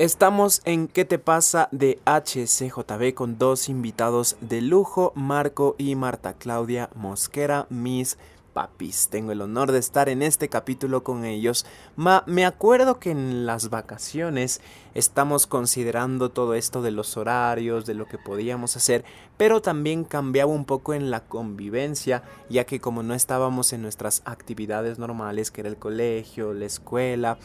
Estamos 0.00 0.62
en 0.64 0.88
¿Qué 0.88 1.04
te 1.04 1.18
pasa? 1.18 1.68
de 1.72 2.00
HCJB 2.06 3.12
con 3.12 3.36
dos 3.36 3.68
invitados 3.68 4.36
de 4.40 4.62
lujo, 4.62 5.12
Marco 5.14 5.76
y 5.76 5.94
Marta 5.94 6.32
Claudia 6.32 6.88
Mosquera, 6.94 7.66
mis 7.68 8.16
Tengo 9.10 9.32
el 9.32 9.40
honor 9.40 9.72
de 9.72 9.78
estar 9.78 10.08
en 10.08 10.22
este 10.22 10.48
capítulo 10.48 11.02
con 11.02 11.24
ellos. 11.24 11.64
Ma, 11.96 12.24
me 12.26 12.44
acuerdo 12.44 12.98
que 12.98 13.10
en 13.10 13.46
las 13.46 13.70
vacaciones 13.70 14.60
estamos 14.94 15.46
considerando 15.46 16.30
todo 16.30 16.54
esto 16.54 16.82
de 16.82 16.90
los 16.90 17.16
horarios, 17.16 17.86
de 17.86 17.94
lo 17.94 18.06
que 18.06 18.18
podíamos 18.18 18.76
hacer, 18.76 19.04
pero 19.36 19.62
también 19.62 20.04
cambiaba 20.04 20.52
un 20.52 20.64
poco 20.64 20.92
en 20.92 21.10
la 21.10 21.20
convivencia, 21.20 22.22
ya 22.48 22.64
que 22.64 22.80
como 22.80 23.02
no 23.02 23.14
estábamos 23.14 23.72
en 23.72 23.82
nuestras 23.82 24.22
actividades 24.24 24.98
normales, 24.98 25.50
que 25.50 25.62
era 25.62 25.70
el 25.70 25.76
colegio, 25.76 26.52
la 26.52 26.66
escuela, 26.66 27.38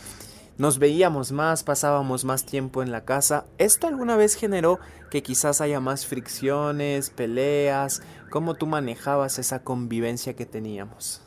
nos 0.57 0.79
veíamos 0.79 1.31
más, 1.31 1.63
pasábamos 1.63 2.23
más 2.23 2.45
tiempo 2.45 2.81
en 2.81 2.91
la 2.91 3.03
casa. 3.03 3.45
¿Esto 3.57 3.87
alguna 3.87 4.15
vez 4.15 4.35
generó 4.35 4.79
que 5.11 5.21
quizás 5.21 5.61
haya 5.61 5.79
más 5.79 6.05
fricciones, 6.05 7.09
peleas? 7.09 8.01
¿Cómo 8.29 8.55
tú 8.55 8.65
manejabas 8.65 9.37
esa 9.37 9.63
convivencia 9.63 10.35
que 10.35 10.45
teníamos? 10.45 11.21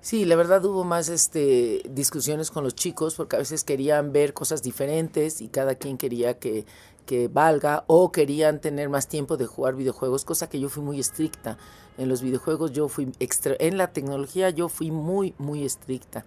Sí, 0.00 0.26
la 0.26 0.36
verdad 0.36 0.62
hubo 0.66 0.84
más 0.84 1.08
este, 1.08 1.82
discusiones 1.88 2.50
con 2.50 2.62
los 2.62 2.74
chicos 2.74 3.14
porque 3.14 3.36
a 3.36 3.38
veces 3.38 3.64
querían 3.64 4.12
ver 4.12 4.34
cosas 4.34 4.62
diferentes 4.62 5.40
y 5.40 5.48
cada 5.48 5.76
quien 5.76 5.96
quería 5.96 6.38
que, 6.38 6.66
que 7.06 7.28
valga 7.28 7.84
o 7.86 8.12
querían 8.12 8.60
tener 8.60 8.90
más 8.90 9.08
tiempo 9.08 9.36
de 9.36 9.46
jugar 9.46 9.76
videojuegos, 9.76 10.24
cosa 10.24 10.48
que 10.48 10.60
yo 10.60 10.68
fui 10.68 10.82
muy 10.82 11.00
estricta. 11.00 11.56
En 11.96 12.08
los 12.08 12.20
videojuegos 12.20 12.72
yo 12.72 12.88
fui 12.88 13.12
extra, 13.18 13.56
en 13.58 13.78
la 13.78 13.92
tecnología 13.92 14.50
yo 14.50 14.68
fui 14.68 14.90
muy, 14.90 15.34
muy 15.38 15.64
estricta. 15.64 16.26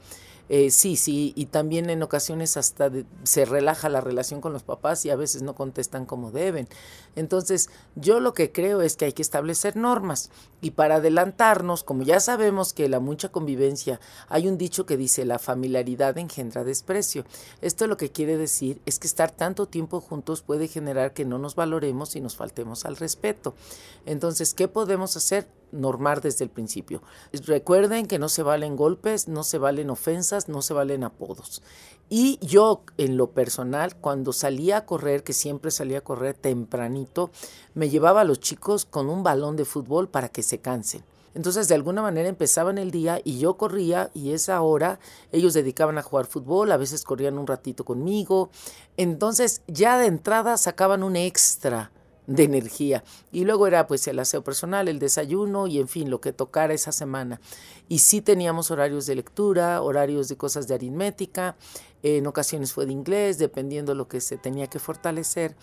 Eh, 0.50 0.72
sí, 0.72 0.96
sí, 0.96 1.34
y 1.36 1.48
también 1.48 1.90
en 1.90 2.02
ocasiones 2.04 2.56
hasta 2.56 2.90
se 3.24 3.46
relaja 3.46 3.90
la 3.90 4.02
relación 4.02 4.40
con 4.40 4.54
los 4.54 4.64
papás 4.64 5.06
y 5.06 5.10
a 5.10 5.16
veces 5.16 5.42
no 5.42 5.56
contestan 5.56 6.06
como 6.06 6.32
deben. 6.32 6.68
Entonces, 7.16 7.70
yo 7.96 8.20
lo 8.20 8.34
que 8.34 8.52
creo 8.52 8.82
es 8.82 8.96
que 8.96 9.06
hay 9.06 9.14
que 9.14 9.22
establecer 9.22 9.76
normas 9.76 10.30
y 10.62 10.72
para 10.72 10.96
adelantarnos, 10.96 11.84
como 11.84 12.04
ya 12.04 12.20
sabemos 12.20 12.74
que 12.74 12.88
la 12.88 13.00
mucha 13.00 13.30
convivencia, 13.30 14.00
hay 14.30 14.48
un 14.48 14.58
dicho 14.58 14.86
que 14.86 14.98
dice 14.98 15.26
la 15.26 15.40
familiaridad 15.40 16.18
engendra 16.18 16.64
desprecio. 16.64 17.26
Esto 17.62 17.88
lo 17.88 17.98
que 17.98 18.12
quiere 18.12 18.38
decir 18.38 18.82
es 18.86 19.00
que 19.00 19.08
estar 19.08 19.32
tanto 19.32 19.68
tiempo 19.68 20.00
juntos 20.00 20.42
puede 20.42 20.68
generar 20.68 21.14
que 21.14 21.26
no 21.26 21.40
nos 21.40 21.56
valoremos 21.56 22.16
y 22.16 22.22
nos 22.22 22.36
faltemos 22.36 22.86
al 22.86 22.96
respeto. 22.96 23.54
Entonces, 24.06 24.54
¿qué 24.54 24.68
podemos 24.68 25.18
hacer? 25.18 25.48
Normar 25.72 26.22
desde 26.22 26.46
el 26.46 26.50
principio. 26.50 27.02
Recuerden 27.46 28.06
que 28.06 28.20
no 28.20 28.30
se 28.30 28.44
valen 28.44 28.76
golpes, 28.76 29.28
no 29.28 29.44
se 29.44 29.58
valen 29.58 29.90
ofensas, 29.90 30.50
no 30.50 30.62
se 30.62 30.74
valen 30.74 31.04
apodos. 31.04 31.62
Y 32.10 32.40
yo, 32.46 32.84
en 32.98 33.18
lo 33.18 33.32
personal, 33.32 33.96
cuando 33.98 34.32
salía 34.32 34.78
a 34.78 34.86
correr, 34.86 35.24
que 35.24 35.34
siempre 35.34 35.72
salía 35.72 35.98
a 35.98 36.02
correr 36.02 36.36
tempranito, 36.36 37.32
me 37.74 37.90
llevaba 37.90 38.22
a 38.22 38.24
los 38.24 38.40
chicos 38.40 38.86
con 38.86 39.10
un 39.10 39.24
balón 39.24 39.58
de 39.58 39.66
fútbol 39.66 40.08
para 40.08 40.30
que 40.30 40.42
se 40.42 40.60
cansen. 40.60 41.04
Entonces, 41.36 41.68
de 41.68 41.76
alguna 41.76 42.02
manera 42.02 42.30
empezaban 42.30 42.80
el 42.80 42.90
día 42.90 43.20
y 43.24 43.38
yo 43.38 43.58
corría 43.58 44.10
y 44.16 44.32
esa 44.32 44.60
hora 44.62 45.00
ellos 45.32 45.54
dedicaban 45.54 45.98
a 46.00 46.02
jugar 46.02 46.26
fútbol, 46.26 46.72
a 46.72 46.78
veces 46.78 47.04
corrían 47.04 47.38
un 47.38 47.46
ratito 47.46 47.86
conmigo. 47.86 48.50
Entonces, 48.96 49.62
ya 49.68 50.00
de 50.00 50.08
entrada 50.08 50.58
sacaban 50.58 51.04
un 51.04 51.16
extra 51.16 51.92
de 52.28 52.44
energía. 52.44 53.04
Y 53.32 53.46
luego 53.46 53.66
era 53.66 53.88
pues 53.88 54.08
el 54.08 54.20
aseo 54.20 54.44
personal, 54.44 54.88
el 54.88 55.00
desayuno 55.00 55.66
y 55.66 55.80
en 55.80 55.88
fin, 55.88 56.10
lo 56.10 56.22
que 56.22 56.34
tocara 56.34 56.74
esa 56.74 56.92
semana. 56.92 57.42
Y 57.88 58.00
sí 58.00 58.22
teníamos 58.22 58.70
horarios 58.70 59.06
de 59.06 59.16
lectura, 59.16 59.82
horarios 59.82 60.28
de 60.28 60.38
cosas 60.38 60.68
de 60.68 60.76
aritmética, 60.76 61.56
en 62.04 62.28
ocasiones 62.28 62.74
fue 62.74 62.86
de 62.86 62.92
inglés, 62.92 63.38
dependiendo 63.38 63.96
lo 63.96 64.08
que 64.08 64.22
se 64.22 64.38
tenía 64.38 64.68
que 64.68 64.80
fortalecer. 64.80 65.56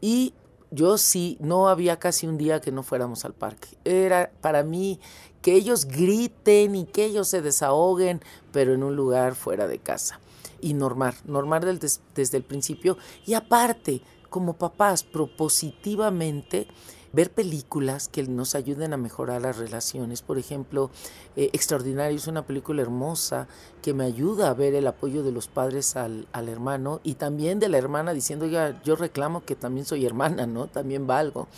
Y 0.00 0.32
yo 0.70 0.96
sí, 0.96 1.36
no 1.40 1.68
había 1.68 1.98
casi 1.98 2.26
un 2.26 2.38
día 2.38 2.60
que 2.60 2.72
no 2.72 2.82
fuéramos 2.82 3.24
al 3.24 3.34
parque. 3.34 3.68
Era 3.84 4.32
para 4.40 4.62
mí 4.62 5.00
que 5.42 5.54
ellos 5.54 5.86
griten 5.86 6.76
y 6.76 6.86
que 6.86 7.04
ellos 7.04 7.28
se 7.28 7.42
desahoguen, 7.42 8.22
pero 8.52 8.72
en 8.72 8.82
un 8.82 8.96
lugar 8.96 9.34
fuera 9.34 9.66
de 9.66 9.78
casa. 9.78 10.20
Y 10.60 10.74
normar, 10.74 11.14
normar 11.24 11.64
desde 11.64 12.36
el 12.36 12.44
principio. 12.44 12.96
Y 13.26 13.34
aparte, 13.34 14.00
como 14.32 14.54
papás 14.54 15.04
propositivamente 15.04 16.66
ver 17.12 17.30
películas 17.30 18.08
que 18.08 18.22
nos 18.22 18.54
ayuden 18.54 18.94
a 18.94 18.96
mejorar 18.96 19.42
las 19.42 19.58
relaciones. 19.58 20.22
Por 20.22 20.38
ejemplo, 20.38 20.90
eh, 21.36 21.50
Extraordinario 21.52 22.16
es 22.16 22.26
una 22.26 22.46
película 22.46 22.80
hermosa 22.80 23.46
que 23.82 23.92
me 23.92 24.04
ayuda 24.04 24.48
a 24.48 24.54
ver 24.54 24.74
el 24.74 24.86
apoyo 24.86 25.22
de 25.22 25.32
los 25.32 25.46
padres 25.46 25.94
al, 25.96 26.26
hermano 26.32 27.00
y 27.04 27.14
también 27.14 27.60
de 27.60 27.68
la 27.68 27.76
hermana 27.76 28.14
diciendo, 28.14 28.46
ya, 28.46 28.80
yo 28.82 28.96
reclamo 28.96 29.44
que 29.44 29.54
también 29.54 29.84
soy 29.84 30.06
hermana, 30.06 30.46
¿no? 30.46 30.66
También 30.66 31.06
valgo. 31.06 31.48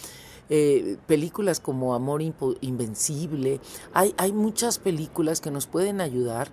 Eh, 0.51 0.99
películas 1.07 1.61
como 1.61 1.95
Amor 1.95 2.21
Invencible. 2.61 3.61
Hay, 3.95 4.13
hay 4.19 4.33
muchas 4.33 4.79
películas 4.79 5.41
que 5.41 5.53
nos 5.53 5.67
pueden 5.67 6.01
ayudar 6.01 6.51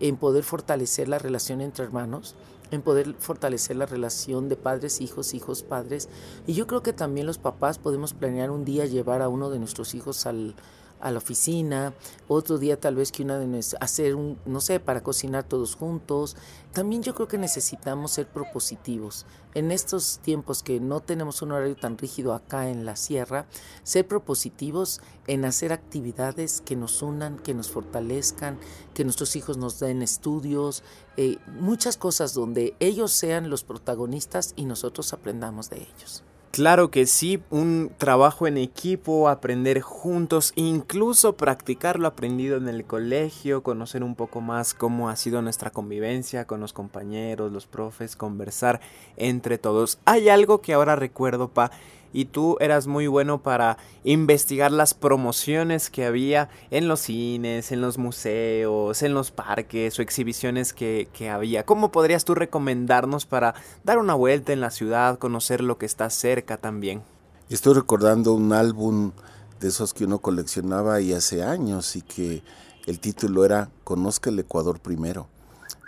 en 0.00 0.16
poder 0.16 0.42
fortalecer 0.42 1.08
la 1.08 1.18
relación 1.18 1.60
entre 1.60 1.84
hermanos 1.84 2.34
en 2.70 2.82
poder 2.82 3.14
fortalecer 3.18 3.76
la 3.76 3.86
relación 3.86 4.48
de 4.48 4.56
padres, 4.56 5.00
hijos, 5.00 5.34
hijos, 5.34 5.62
padres. 5.62 6.08
Y 6.46 6.54
yo 6.54 6.66
creo 6.66 6.82
que 6.82 6.92
también 6.92 7.26
los 7.26 7.38
papás 7.38 7.78
podemos 7.78 8.14
planear 8.14 8.50
un 8.50 8.64
día 8.64 8.86
llevar 8.86 9.22
a 9.22 9.28
uno 9.28 9.50
de 9.50 9.58
nuestros 9.58 9.94
hijos 9.94 10.26
al, 10.26 10.54
a 11.00 11.10
la 11.10 11.18
oficina, 11.18 11.94
otro 12.28 12.58
día 12.58 12.78
tal 12.78 12.96
vez 12.96 13.12
que 13.12 13.22
una 13.22 13.38
de 13.38 13.46
nuestras, 13.46 13.82
hacer 13.82 14.14
un, 14.14 14.38
no 14.44 14.60
sé, 14.60 14.80
para 14.80 15.02
cocinar 15.02 15.44
todos 15.44 15.74
juntos. 15.74 16.36
También 16.72 17.02
yo 17.02 17.14
creo 17.14 17.28
que 17.28 17.38
necesitamos 17.38 18.12
ser 18.12 18.28
propositivos. 18.28 19.26
En 19.54 19.72
estos 19.72 20.20
tiempos 20.20 20.62
que 20.62 20.78
no 20.78 21.00
tenemos 21.00 21.42
un 21.42 21.52
horario 21.52 21.74
tan 21.74 21.98
rígido 21.98 22.34
acá 22.34 22.68
en 22.68 22.84
la 22.84 22.94
sierra, 22.94 23.46
ser 23.82 24.06
propositivos 24.06 25.00
en 25.26 25.44
hacer 25.44 25.72
actividades 25.72 26.60
que 26.60 26.76
nos 26.76 27.02
unan, 27.02 27.38
que 27.38 27.54
nos 27.54 27.70
fortalezcan, 27.70 28.58
que 28.94 29.04
nuestros 29.04 29.34
hijos 29.34 29.56
nos 29.56 29.80
den 29.80 30.02
estudios, 30.02 30.84
eh, 31.16 31.38
muchas 31.58 31.96
cosas 31.96 32.34
donde 32.34 32.74
ellos 32.78 33.10
sean 33.10 33.50
los 33.50 33.64
protagonistas 33.64 34.52
y 34.56 34.64
nosotros 34.64 35.12
aprendamos 35.12 35.68
de 35.70 35.78
ellos. 35.78 36.22
Claro 36.52 36.90
que 36.90 37.06
sí, 37.06 37.40
un 37.50 37.92
trabajo 37.96 38.48
en 38.48 38.56
equipo, 38.56 39.28
aprender 39.28 39.82
juntos, 39.82 40.52
incluso 40.56 41.36
practicar 41.36 42.00
lo 42.00 42.08
aprendido 42.08 42.56
en 42.56 42.66
el 42.66 42.84
colegio, 42.84 43.62
conocer 43.62 44.02
un 44.02 44.16
poco 44.16 44.40
más 44.40 44.74
cómo 44.74 45.08
ha 45.08 45.14
sido 45.14 45.42
nuestra 45.42 45.70
convivencia 45.70 46.48
con 46.48 46.58
los 46.58 46.72
compañeros, 46.72 47.52
los 47.52 47.66
profes, 47.66 48.16
conversar 48.16 48.80
entre 49.16 49.58
todos. 49.58 50.00
Hay 50.06 50.28
algo 50.28 50.60
que 50.60 50.72
ahora 50.74 50.96
recuerdo, 50.96 51.46
Pa, 51.46 51.70
y 52.12 52.26
tú 52.26 52.56
eras 52.60 52.86
muy 52.86 53.06
bueno 53.06 53.42
para 53.42 53.78
investigar 54.04 54.72
las 54.72 54.94
promociones 54.94 55.90
que 55.90 56.04
había 56.04 56.48
en 56.70 56.88
los 56.88 57.00
cines, 57.00 57.72
en 57.72 57.80
los 57.80 57.98
museos, 57.98 59.02
en 59.02 59.14
los 59.14 59.30
parques 59.30 59.98
o 59.98 60.02
exhibiciones 60.02 60.72
que, 60.72 61.08
había. 61.30 61.64
¿Cómo 61.64 61.92
podrías 61.92 62.24
tú 62.24 62.34
recomendarnos 62.34 63.26
para 63.26 63.54
dar 63.84 63.98
una 63.98 64.14
vuelta 64.14 64.52
en 64.52 64.60
la 64.60 64.70
ciudad, 64.70 65.18
conocer 65.18 65.60
lo 65.60 65.78
que 65.78 65.86
está 65.86 66.10
cerca 66.10 66.56
también? 66.56 67.02
Estoy 67.48 67.74
recordando 67.74 68.32
un 68.32 68.52
álbum 68.52 69.12
de 69.60 69.68
esos 69.68 69.92
que 69.92 70.04
uno 70.04 70.18
coleccionaba 70.18 71.00
y 71.00 71.12
hace 71.12 71.42
años 71.42 71.94
y 71.94 72.02
que 72.02 72.42
el 72.86 72.98
título 72.98 73.44
era 73.44 73.70
Conozca 73.84 74.30
el 74.30 74.38
Ecuador 74.38 74.80
primero. 74.80 75.28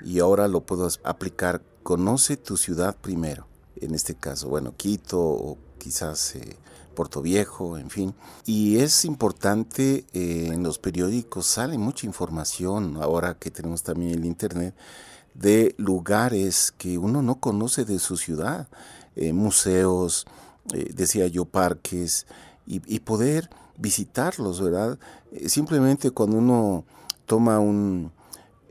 Y 0.05 0.21
ahora 0.21 0.49
lo 0.49 0.61
puedo 0.61 0.88
aplicar, 1.05 1.62
Conoce 1.83 2.37
tu 2.37 2.57
ciudad 2.57 2.97
primero. 3.00 3.47
En 3.76 3.95
este 3.95 4.14
caso, 4.14 4.49
bueno, 4.49 4.75
Quito 4.76 5.19
o 5.21 5.59
quizás 5.83 6.37
eh, 6.37 6.57
Puerto 6.95 7.23
Viejo, 7.23 7.77
en 7.77 7.91
fin. 7.91 8.15
Y 8.47 8.79
es 8.79 9.05
importante, 9.05 10.05
eh, 10.12 10.51
en 10.53 10.62
los 10.62 10.79
periódicos 10.79 11.47
sale 11.47 11.77
mucha 11.77 12.07
información, 12.07 12.99
ahora 13.03 13.35
que 13.35 13.51
tenemos 13.51 13.83
también 13.83 14.12
el 14.12 14.25
Internet, 14.25 14.77
de 15.35 15.75
lugares 15.79 16.73
que 16.79 16.99
uno 16.99 17.21
no 17.21 17.41
conoce 17.41 17.85
de 17.85 17.99
su 17.99 18.17
ciudad, 18.17 18.69
eh, 19.17 19.33
museos, 19.33 20.27
decía 20.95 21.27
yo, 21.27 21.45
parques, 21.45 22.27
y, 22.65 23.01
poder 23.01 23.51
visitarlos, 23.77 24.61
¿verdad? 24.61 24.97
simplemente 25.47 26.12
cuando 26.12 26.37
uno 26.37 26.85
toma 27.27 27.59
un, 27.59 28.12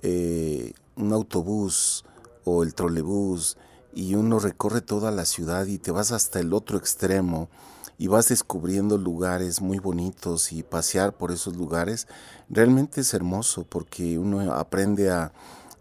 un 0.01 1.13
autobús 1.13 2.05
o 2.45 2.63
el 2.63 2.73
trolebús, 2.73 3.57
y 3.93 4.15
uno 4.15 4.39
recorre 4.39 4.81
toda 4.81 5.11
la 5.11 5.25
ciudad 5.25 5.65
y 5.65 5.77
te 5.77 5.91
vas 5.91 6.11
hasta 6.11 6.39
el 6.39 6.53
otro 6.53 6.77
extremo 6.77 7.49
y 7.97 8.07
vas 8.07 8.29
descubriendo 8.29 8.97
lugares 8.97 9.61
muy 9.61 9.79
bonitos 9.79 10.51
y 10.51 10.63
pasear 10.63 11.13
por 11.13 11.31
esos 11.31 11.55
lugares, 11.55 12.07
realmente 12.49 13.01
es 13.01 13.13
hermoso 13.13 13.65
porque 13.67 14.17
uno 14.17 14.53
aprende 14.53 15.11
a, 15.11 15.33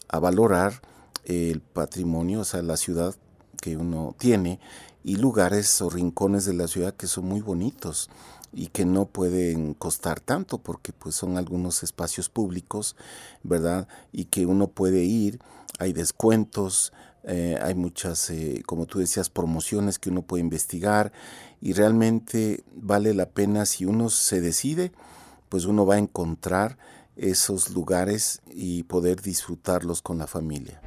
a 0.08 0.18
valorar 0.18 0.82
el 1.24 1.60
patrimonio, 1.60 2.40
o 2.40 2.44
sea, 2.44 2.62
la 2.62 2.76
ciudad 2.76 3.14
que 3.60 3.76
uno 3.76 4.14
tiene 4.18 4.60
y 5.02 5.16
lugares 5.16 5.80
o 5.80 5.88
rincones 5.88 6.44
de 6.44 6.54
la 6.54 6.68
ciudad 6.68 6.94
que 6.94 7.06
son 7.06 7.26
muy 7.26 7.40
bonitos 7.40 8.10
y 8.52 8.68
que 8.68 8.84
no 8.84 9.06
pueden 9.06 9.74
costar 9.74 10.20
tanto 10.20 10.58
porque 10.58 10.92
pues 10.92 11.14
son 11.14 11.38
algunos 11.38 11.82
espacios 11.82 12.28
públicos, 12.28 12.96
¿verdad? 13.42 13.86
Y 14.12 14.24
que 14.26 14.46
uno 14.46 14.68
puede 14.68 15.04
ir, 15.04 15.40
hay 15.78 15.92
descuentos, 15.92 16.92
eh, 17.32 17.56
hay 17.62 17.74
muchas, 17.76 18.28
eh, 18.30 18.60
como 18.66 18.86
tú 18.86 18.98
decías, 18.98 19.30
promociones 19.30 20.00
que 20.00 20.10
uno 20.10 20.22
puede 20.22 20.40
investigar 20.40 21.12
y 21.60 21.74
realmente 21.74 22.64
vale 22.74 23.14
la 23.14 23.26
pena 23.26 23.66
si 23.66 23.84
uno 23.84 24.10
se 24.10 24.40
decide, 24.40 24.90
pues 25.48 25.64
uno 25.64 25.86
va 25.86 25.94
a 25.94 25.98
encontrar 25.98 26.76
esos 27.14 27.70
lugares 27.70 28.42
y 28.50 28.82
poder 28.82 29.22
disfrutarlos 29.22 30.02
con 30.02 30.18
la 30.18 30.26
familia. 30.26 30.82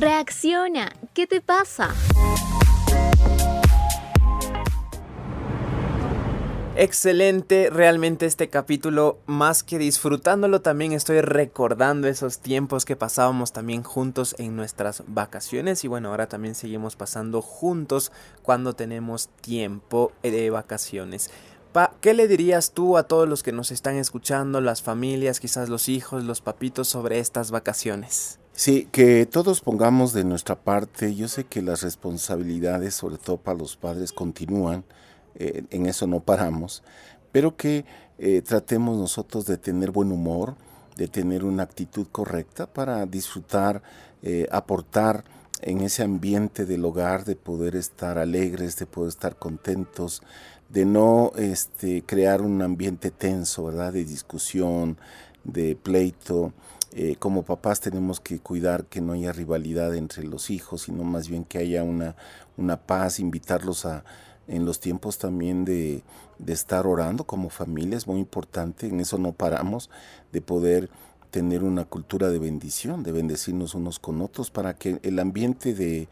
Reacciona, 0.00 0.92
¿qué 1.12 1.28
te 1.28 1.40
pasa? 1.40 1.94
Excelente, 6.76 7.70
realmente 7.70 8.26
este 8.26 8.48
capítulo, 8.48 9.18
más 9.26 9.62
que 9.62 9.78
disfrutándolo, 9.78 10.60
también 10.60 10.90
estoy 10.90 11.20
recordando 11.20 12.08
esos 12.08 12.40
tiempos 12.40 12.84
que 12.84 12.96
pasábamos 12.96 13.52
también 13.52 13.84
juntos 13.84 14.34
en 14.38 14.56
nuestras 14.56 15.04
vacaciones 15.06 15.84
y 15.84 15.88
bueno, 15.88 16.08
ahora 16.08 16.28
también 16.28 16.56
seguimos 16.56 16.96
pasando 16.96 17.42
juntos 17.42 18.10
cuando 18.42 18.72
tenemos 18.72 19.28
tiempo 19.40 20.10
de 20.24 20.50
vacaciones. 20.50 21.30
¿Qué 22.00 22.12
le 22.12 22.26
dirías 22.26 22.72
tú 22.72 22.96
a 22.96 23.04
todos 23.04 23.28
los 23.28 23.44
que 23.44 23.52
nos 23.52 23.70
están 23.70 23.96
escuchando, 23.96 24.60
las 24.60 24.82
familias, 24.82 25.38
quizás 25.38 25.68
los 25.68 25.88
hijos, 25.88 26.24
los 26.24 26.40
papitos, 26.40 26.88
sobre 26.88 27.20
estas 27.20 27.52
vacaciones? 27.52 28.40
Sí, 28.52 28.88
que 28.90 29.26
todos 29.26 29.60
pongamos 29.60 30.12
de 30.12 30.24
nuestra 30.24 30.56
parte. 30.56 31.14
Yo 31.14 31.28
sé 31.28 31.44
que 31.44 31.62
las 31.62 31.82
responsabilidades, 31.82 32.94
sobre 32.94 33.18
todo 33.18 33.36
para 33.36 33.58
los 33.58 33.76
padres, 33.76 34.12
continúan 34.12 34.84
eh, 35.36 35.64
en 35.70 35.86
eso 35.86 36.06
no 36.06 36.20
paramos, 36.20 36.82
pero 37.32 37.56
que 37.56 37.84
eh, 38.18 38.42
tratemos 38.42 38.96
nosotros 38.96 39.46
de 39.46 39.56
tener 39.56 39.90
buen 39.90 40.12
humor, 40.12 40.54
de 40.96 41.08
tener 41.08 41.44
una 41.44 41.64
actitud 41.64 42.06
correcta 42.12 42.66
para 42.66 43.04
disfrutar, 43.06 43.82
eh, 44.22 44.46
aportar 44.52 45.24
en 45.60 45.80
ese 45.80 46.02
ambiente 46.02 46.66
del 46.66 46.84
hogar, 46.84 47.24
de 47.24 47.36
poder 47.36 47.74
estar 47.74 48.18
alegres, 48.18 48.76
de 48.76 48.86
poder 48.86 49.08
estar 49.08 49.36
contentos, 49.36 50.22
de 50.68 50.84
no 50.84 51.32
este, 51.36 52.02
crear 52.04 52.42
un 52.42 52.62
ambiente 52.62 53.10
tenso, 53.10 53.64
¿verdad? 53.64 53.92
De 53.92 54.04
discusión, 54.04 54.98
de 55.42 55.76
pleito. 55.76 56.52
como 57.18 57.42
papás 57.42 57.80
tenemos 57.80 58.20
que 58.20 58.38
cuidar 58.38 58.84
que 58.86 59.00
no 59.00 59.14
haya 59.14 59.32
rivalidad 59.32 59.94
entre 59.96 60.24
los 60.24 60.50
hijos, 60.50 60.82
sino 60.82 61.02
más 61.02 61.28
bien 61.28 61.44
que 61.44 61.58
haya 61.58 61.82
una, 61.82 62.14
una 62.56 62.76
paz, 62.76 63.18
invitarlos 63.18 63.84
a, 63.84 64.04
en 64.48 64.64
los 64.64 64.80
tiempos 64.80 65.18
también 65.18 65.64
de, 65.64 66.02
estar 66.46 66.86
orando 66.86 67.24
como 67.24 67.48
familia, 67.48 67.96
es 67.96 68.06
muy 68.06 68.20
importante, 68.20 68.86
en 68.86 69.00
eso 69.00 69.18
no 69.18 69.32
paramos, 69.32 69.90
de 70.32 70.40
poder 70.40 70.90
tener 71.30 71.64
una 71.64 71.84
cultura 71.84 72.28
de 72.28 72.38
bendición, 72.38 73.02
de 73.02 73.12
bendecirnos 73.12 73.74
unos 73.74 73.98
con 73.98 74.20
otros 74.20 74.50
para 74.50 74.74
que 74.74 75.00
el 75.02 75.18
ambiente 75.18 75.74
de, 75.74 76.08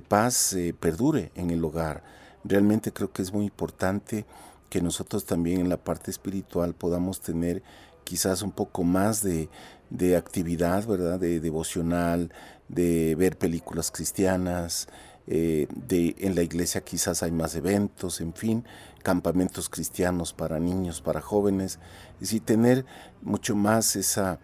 paz 0.00 0.52
eh, 0.54 0.74
perdure 0.78 1.30
en 1.34 1.50
el 1.50 1.64
hogar. 1.64 2.02
Realmente 2.44 2.92
creo 2.92 3.12
que 3.12 3.22
es 3.22 3.32
muy 3.32 3.44
importante 3.44 4.24
que 4.70 4.80
nosotros 4.80 5.24
también 5.24 5.60
en 5.60 5.68
la 5.68 5.76
parte 5.76 6.10
espiritual 6.10 6.74
podamos 6.74 7.20
tener 7.20 7.62
quizás 8.04 8.42
un 8.42 8.52
poco 8.52 8.84
más 8.84 9.22
de, 9.22 9.48
de 9.90 10.16
actividad, 10.16 10.86
¿verdad? 10.86 11.18
De 11.18 11.40
devocional, 11.40 12.32
de 12.68 13.14
ver 13.16 13.36
películas 13.36 13.90
cristianas, 13.90 14.88
eh, 15.26 15.66
de, 15.74 16.14
en 16.18 16.34
la 16.34 16.42
iglesia 16.42 16.82
quizás 16.82 17.22
hay 17.22 17.32
más 17.32 17.54
eventos, 17.56 18.20
en 18.20 18.32
fin, 18.32 18.64
campamentos 19.02 19.68
cristianos 19.68 20.32
para 20.32 20.58
niños, 20.60 21.00
para 21.00 21.20
jóvenes, 21.20 21.78
y 22.20 22.40
tener 22.40 22.84
mucho 23.22 23.56
más 23.56 23.96
esa, 23.96 24.38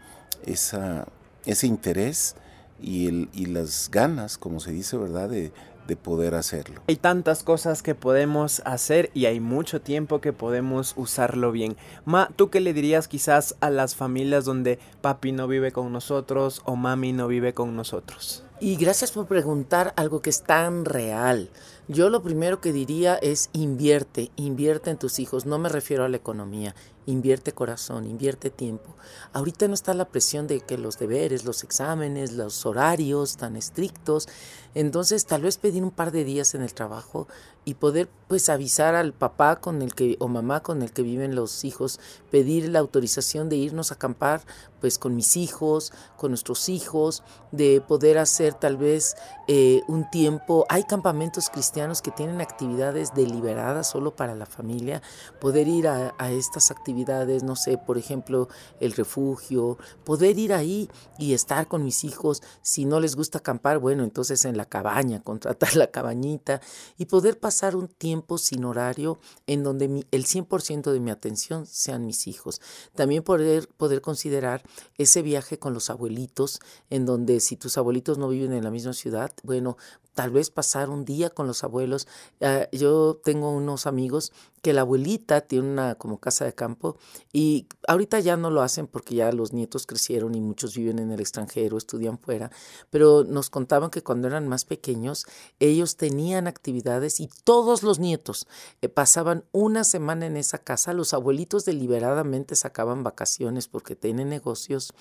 esa, 0.45 1.07
ese 1.47 1.67
interés 1.67 2.37
y, 2.81 3.07
el, 3.07 3.29
y 3.33 3.47
las 3.47 3.91
ganas, 3.91 4.39
como 4.39 4.61
se 4.61 4.73
dice, 4.73 4.97
¿verdad?, 4.97 5.29
de, 5.29 5.53
de 5.87 5.97
poder 5.97 6.35
hacerlo. 6.35 6.83
Hay 6.89 6.97
tantas 6.97 7.43
cosas 7.43 7.83
que 7.83 7.95
podemos 7.95 8.63
hacer 8.65 9.11
y 9.15 9.27
hay 9.27 9.41
mucho 9.41 9.81
tiempo 9.81 10.21
que 10.21 10.33
podemos 10.33 10.95
usarlo 10.97 11.53
bien. 11.53 11.77
Ma, 12.05 12.31
¿tú 12.37 12.51
qué 12.51 12.61
le 12.61 12.73
dirías 12.73 13.09
quizás 13.09 13.57
a 13.61 13.71
las 13.71 13.97
familias 13.97 14.45
donde 14.45 14.79
papi 15.01 15.33
no 15.33 15.49
vive 15.49 15.73
con 15.73 15.93
nosotros 15.93 16.63
o 16.65 16.77
mami 16.77 17.13
no 17.13 17.27
vive 17.29 17.53
con 17.53 17.75
nosotros? 17.75 18.45
Y 18.63 18.77
gracias 18.77 19.11
por 19.11 19.27
preguntar 19.27 19.93
algo 19.97 20.23
que 20.23 20.31
es 20.31 20.43
tan 20.43 20.85
real. 20.85 21.51
Yo 21.89 22.11
lo 22.11 22.23
primero 22.23 22.61
que 22.61 22.73
diría 22.73 23.17
es 23.17 23.51
invierte, 23.53 24.31
invierte 24.37 24.91
en 24.91 24.99
tus 24.99 25.19
hijos. 25.19 25.47
No 25.47 25.59
me 25.59 25.69
refiero 25.69 26.05
a 26.05 26.09
la 26.09 26.17
economía, 26.17 26.77
invierte 27.07 27.53
corazón, 27.53 28.07
invierte 28.07 28.51
tiempo. 28.51 28.95
Ahorita 29.33 29.67
no 29.67 29.75
está 29.75 29.93
la 29.93 30.09
presión 30.09 30.47
de 30.47 30.61
que 30.61 30.79
los 30.79 31.01
deberes, 31.01 31.45
los 31.45 31.65
exámenes, 31.65 32.33
los 32.33 32.65
horarios 32.67 33.37
tan 33.37 33.57
estrictos. 33.57 34.29
Entonces 34.75 35.27
tal 35.27 35.43
vez 35.43 35.59
pedir 35.59 35.83
un 35.83 35.91
par 35.91 36.13
de 36.13 36.25
días 36.25 36.55
en 36.55 36.63
el 36.63 36.73
trabajo 36.73 37.27
y 37.65 37.75
poder 37.75 38.09
pues 38.29 38.49
avisar 38.49 38.95
al 38.95 39.13
papá 39.13 39.57
con 39.61 39.83
el 39.83 39.95
que 39.95 40.17
o 40.19 40.29
mamá 40.29 40.63
con 40.63 40.83
el 40.83 40.93
que 40.93 41.03
viven 41.03 41.35
los 41.35 41.65
hijos, 41.65 42.01
pedir 42.31 42.69
la 42.69 42.79
autorización 42.79 43.49
de 43.49 43.57
irnos 43.57 43.91
a 43.91 43.97
acampar 43.97 44.43
pues 44.81 44.99
con 44.99 45.15
mis 45.15 45.37
hijos, 45.37 45.93
con 46.17 46.31
nuestros 46.31 46.69
hijos, 46.69 47.23
de 47.53 47.81
poder 47.87 48.19
hacer 48.19 48.55
tal 48.55 48.77
vez 48.77 49.15
eh, 49.47 49.83
un 49.89 50.11
tiempo. 50.11 50.65
Hay 50.69 50.85
campamentos 50.85 51.51
cristianos 51.51 51.72
que 51.73 52.11
tienen 52.11 52.41
actividades 52.41 53.15
deliberadas 53.15 53.89
solo 53.89 54.15
para 54.15 54.35
la 54.35 54.45
familia, 54.45 55.03
poder 55.41 55.69
ir 55.69 55.89
a, 55.89 56.13
estas 56.31 56.71
actividades, 56.71 57.43
no 57.43 57.57
sé, 57.57 57.79
por 57.79 57.97
ejemplo, 57.97 58.49
el 58.79 58.93
refugio, 58.93 59.79
poder 60.05 60.39
ir 60.39 60.53
ahí 60.53 60.91
y 61.19 61.33
estar 61.33 61.69
con 61.69 61.83
mis 61.83 62.05
hijos. 62.05 62.43
Si 62.61 62.85
no 62.85 63.01
les 63.01 63.17
gusta 63.17 63.39
acampar, 63.39 63.79
bueno, 63.79 64.05
entonces 64.05 64.45
en 64.45 64.57
la 64.57 64.67
cabaña, 64.67 65.21
contratar 65.25 65.77
la 65.77 65.87
cabañita 65.87 66.61
y 66.99 67.07
poder 67.07 67.39
pasar 67.41 67.75
un 67.75 67.89
tiempo 67.89 68.39
sin 68.39 68.65
horario 68.65 69.19
en 69.47 69.63
donde 69.63 69.89
mi, 69.89 70.05
el 70.11 70.27
100% 70.27 70.93
de 70.93 71.01
mi 71.01 71.11
atención 71.11 71.67
sean 71.67 72.05
mis 72.05 72.27
hijos. 72.27 72.61
También 72.95 73.23
poder, 73.23 73.69
poder 73.69 74.03
considerar 74.03 74.63
ese 74.99 75.23
viaje 75.23 75.59
con 75.59 75.73
los 75.73 75.89
abuelitos, 75.89 76.61
en 76.91 77.07
donde 77.07 77.41
si 77.41 77.57
tus 77.57 77.79
abuelitos 77.79 78.19
no 78.19 78.29
viven 78.29 78.53
en 78.53 78.65
la 78.65 78.71
misma 78.71 78.93
ciudad, 78.93 79.33
bueno, 79.43 79.77
tal 80.15 80.31
vez 80.31 80.51
pasar 80.51 80.91
un 80.91 81.05
día 81.05 81.31
con 81.31 81.47
los 81.47 81.65
abuelos. 81.65 82.07
Ah, 82.41 82.69
yo 82.73 83.21
tengo 83.23 83.51
unos 83.51 83.87
amigos 83.87 84.33
que 84.63 84.73
la 84.73 84.83
abuelita 84.83 85.41
tiene 85.41 85.69
una 85.69 85.97
como 85.97 86.19
casa 86.19 86.45
de 86.45 86.55
campo 86.55 86.97
y 87.33 87.67
ahorita 87.89 88.21
ya 88.21 88.37
no 88.37 88.49
lo 88.49 88.63
hacen 88.63 88.87
porque 88.87 89.17
ya 89.17 89.33
los 89.33 89.53
nietos 89.53 89.87
crecieron 89.87 90.37
y 90.37 90.41
muchos 90.41 90.77
viven 90.77 91.01
en 91.01 91.11
el 91.11 91.19
extranjero, 91.19 91.77
estudian 91.77 92.17
fuera, 92.17 92.53
pero 92.89 93.25
nos 93.25 93.51
contaban 93.51 93.91
que 93.91 94.05
cuando 94.05 94.29
eran 94.29 94.47
más 94.47 94.65
pequeños 94.65 95.27
ellos 95.59 95.97
tenían 95.97 96.47
actividades 96.47 97.19
y 97.19 97.29
todos 97.43 97.83
los 97.83 97.99
nietos 97.99 98.47
eh, 98.83 98.89
pasaban 98.89 99.45
una 99.51 99.83
semana 99.83 100.27
en 100.27 100.37
esa 100.37 100.59
casa, 100.59 100.93
los 100.93 101.13
abuelitos 101.13 101.65
deliberadamente 101.65 102.55
sacaban 102.55 103.03
vacaciones 103.03 103.67
porque 103.67 103.97
tienen 103.97 104.29
negocios 104.29 104.95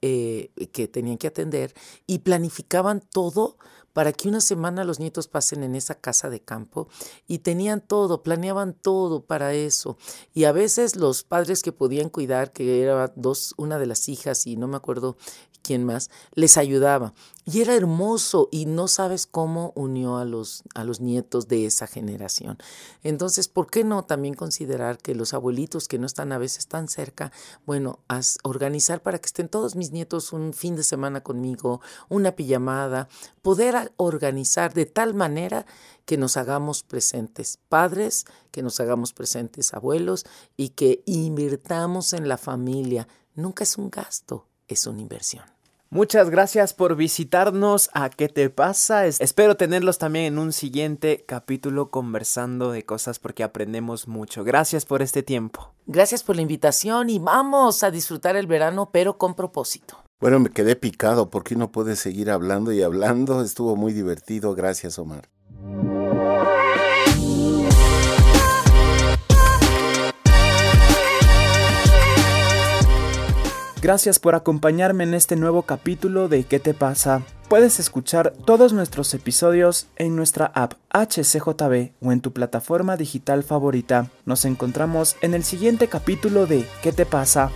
eh, 0.00 0.50
que 0.72 0.88
tenían 0.88 1.18
que 1.18 1.26
atender 1.26 1.74
y 2.06 2.20
planificaban 2.20 3.00
todo 3.00 3.58
para 3.92 4.12
que 4.12 4.28
una 4.28 4.40
semana 4.40 4.84
los 4.84 5.00
nietos 5.00 5.28
pasen 5.28 5.62
en 5.62 5.74
esa 5.74 5.94
casa 5.94 6.30
de 6.30 6.40
campo 6.40 6.88
y 7.26 7.38
tenían 7.38 7.80
todo, 7.80 8.22
planeaban 8.22 8.74
todo 8.74 9.24
para 9.24 9.54
eso. 9.54 9.96
Y 10.34 10.44
a 10.44 10.52
veces 10.52 10.96
los 10.96 11.22
padres 11.22 11.62
que 11.62 11.72
podían 11.72 12.08
cuidar, 12.08 12.52
que 12.52 12.82
era 12.82 13.12
dos, 13.16 13.54
una 13.56 13.78
de 13.78 13.86
las 13.86 14.08
hijas 14.08 14.46
y 14.46 14.56
no 14.56 14.68
me 14.68 14.76
acuerdo 14.76 15.16
quién 15.62 15.84
más, 15.84 16.10
les 16.34 16.56
ayudaba. 16.56 17.14
Y 17.44 17.60
era 17.60 17.74
hermoso 17.74 18.48
y 18.52 18.66
no 18.66 18.86
sabes 18.86 19.26
cómo 19.26 19.72
unió 19.74 20.16
a 20.16 20.24
los, 20.24 20.62
a 20.74 20.84
los 20.84 21.00
nietos 21.00 21.48
de 21.48 21.66
esa 21.66 21.88
generación. 21.88 22.56
Entonces, 23.02 23.48
¿por 23.48 23.68
qué 23.68 23.82
no 23.82 24.04
también 24.04 24.34
considerar 24.34 24.98
que 24.98 25.16
los 25.16 25.34
abuelitos 25.34 25.88
que 25.88 25.98
no 25.98 26.06
están 26.06 26.30
a 26.30 26.38
veces 26.38 26.68
tan 26.68 26.86
cerca, 26.86 27.32
bueno, 27.66 27.98
organizar 28.44 29.02
para 29.02 29.18
que 29.18 29.26
estén 29.26 29.48
todos 29.48 29.74
mis 29.74 29.90
nietos 29.90 30.32
un 30.32 30.52
fin 30.54 30.76
de 30.76 30.84
semana 30.84 31.22
conmigo, 31.22 31.80
una 32.08 32.32
pijamada, 32.32 33.08
poder 33.42 33.92
organizar 33.96 34.72
de 34.72 34.86
tal 34.86 35.14
manera 35.14 35.66
que 36.04 36.16
nos 36.16 36.36
hagamos 36.36 36.82
presentes 36.82 37.58
padres, 37.68 38.24
que 38.50 38.62
nos 38.62 38.78
hagamos 38.80 39.12
presentes 39.12 39.74
abuelos 39.74 40.24
y 40.56 40.70
que 40.70 41.02
invirtamos 41.06 42.12
en 42.12 42.28
la 42.28 42.38
familia. 42.38 43.08
Nunca 43.34 43.64
es 43.64 43.78
un 43.78 43.90
gasto, 43.90 44.46
es 44.72 44.86
una 44.86 45.00
inversión. 45.00 45.44
Muchas 45.92 46.30
gracias 46.30 46.72
por 46.72 46.96
visitarnos 46.96 47.90
a 47.92 48.08
¿Qué 48.08 48.30
te 48.30 48.48
pasa? 48.48 49.06
Espero 49.06 49.58
tenerlos 49.58 49.98
también 49.98 50.24
en 50.24 50.38
un 50.38 50.54
siguiente 50.54 51.22
capítulo 51.28 51.90
conversando 51.90 52.72
de 52.72 52.86
cosas 52.86 53.18
porque 53.18 53.44
aprendemos 53.44 54.08
mucho. 54.08 54.42
Gracias 54.42 54.86
por 54.86 55.02
este 55.02 55.22
tiempo. 55.22 55.74
Gracias 55.86 56.22
por 56.22 56.36
la 56.36 56.42
invitación 56.42 57.10
y 57.10 57.18
vamos 57.18 57.84
a 57.84 57.90
disfrutar 57.90 58.36
el 58.36 58.46
verano 58.46 58.88
pero 58.90 59.18
con 59.18 59.34
propósito. 59.34 59.98
Bueno, 60.18 60.40
me 60.40 60.48
quedé 60.48 60.76
picado 60.76 61.28
porque 61.28 61.56
no 61.56 61.70
puede 61.70 61.94
seguir 61.96 62.30
hablando 62.30 62.72
y 62.72 62.80
hablando. 62.80 63.42
Estuvo 63.42 63.76
muy 63.76 63.92
divertido. 63.92 64.54
Gracias, 64.54 64.98
Omar. 64.98 65.28
Gracias 73.82 74.20
por 74.20 74.36
acompañarme 74.36 75.02
en 75.02 75.12
este 75.12 75.34
nuevo 75.34 75.62
capítulo 75.62 76.28
de 76.28 76.44
¿Qué 76.44 76.60
te 76.60 76.72
pasa? 76.72 77.22
Puedes 77.48 77.80
escuchar 77.80 78.32
todos 78.46 78.72
nuestros 78.72 79.12
episodios 79.12 79.88
en 79.96 80.14
nuestra 80.14 80.52
app 80.54 80.74
HCJB 80.90 81.90
o 82.00 82.12
en 82.12 82.20
tu 82.20 82.32
plataforma 82.32 82.96
digital 82.96 83.42
favorita. 83.42 84.08
Nos 84.24 84.44
encontramos 84.44 85.16
en 85.20 85.34
el 85.34 85.42
siguiente 85.42 85.88
capítulo 85.88 86.46
de 86.46 86.64
¿Qué 86.80 86.92
te 86.92 87.06
pasa? 87.06 87.50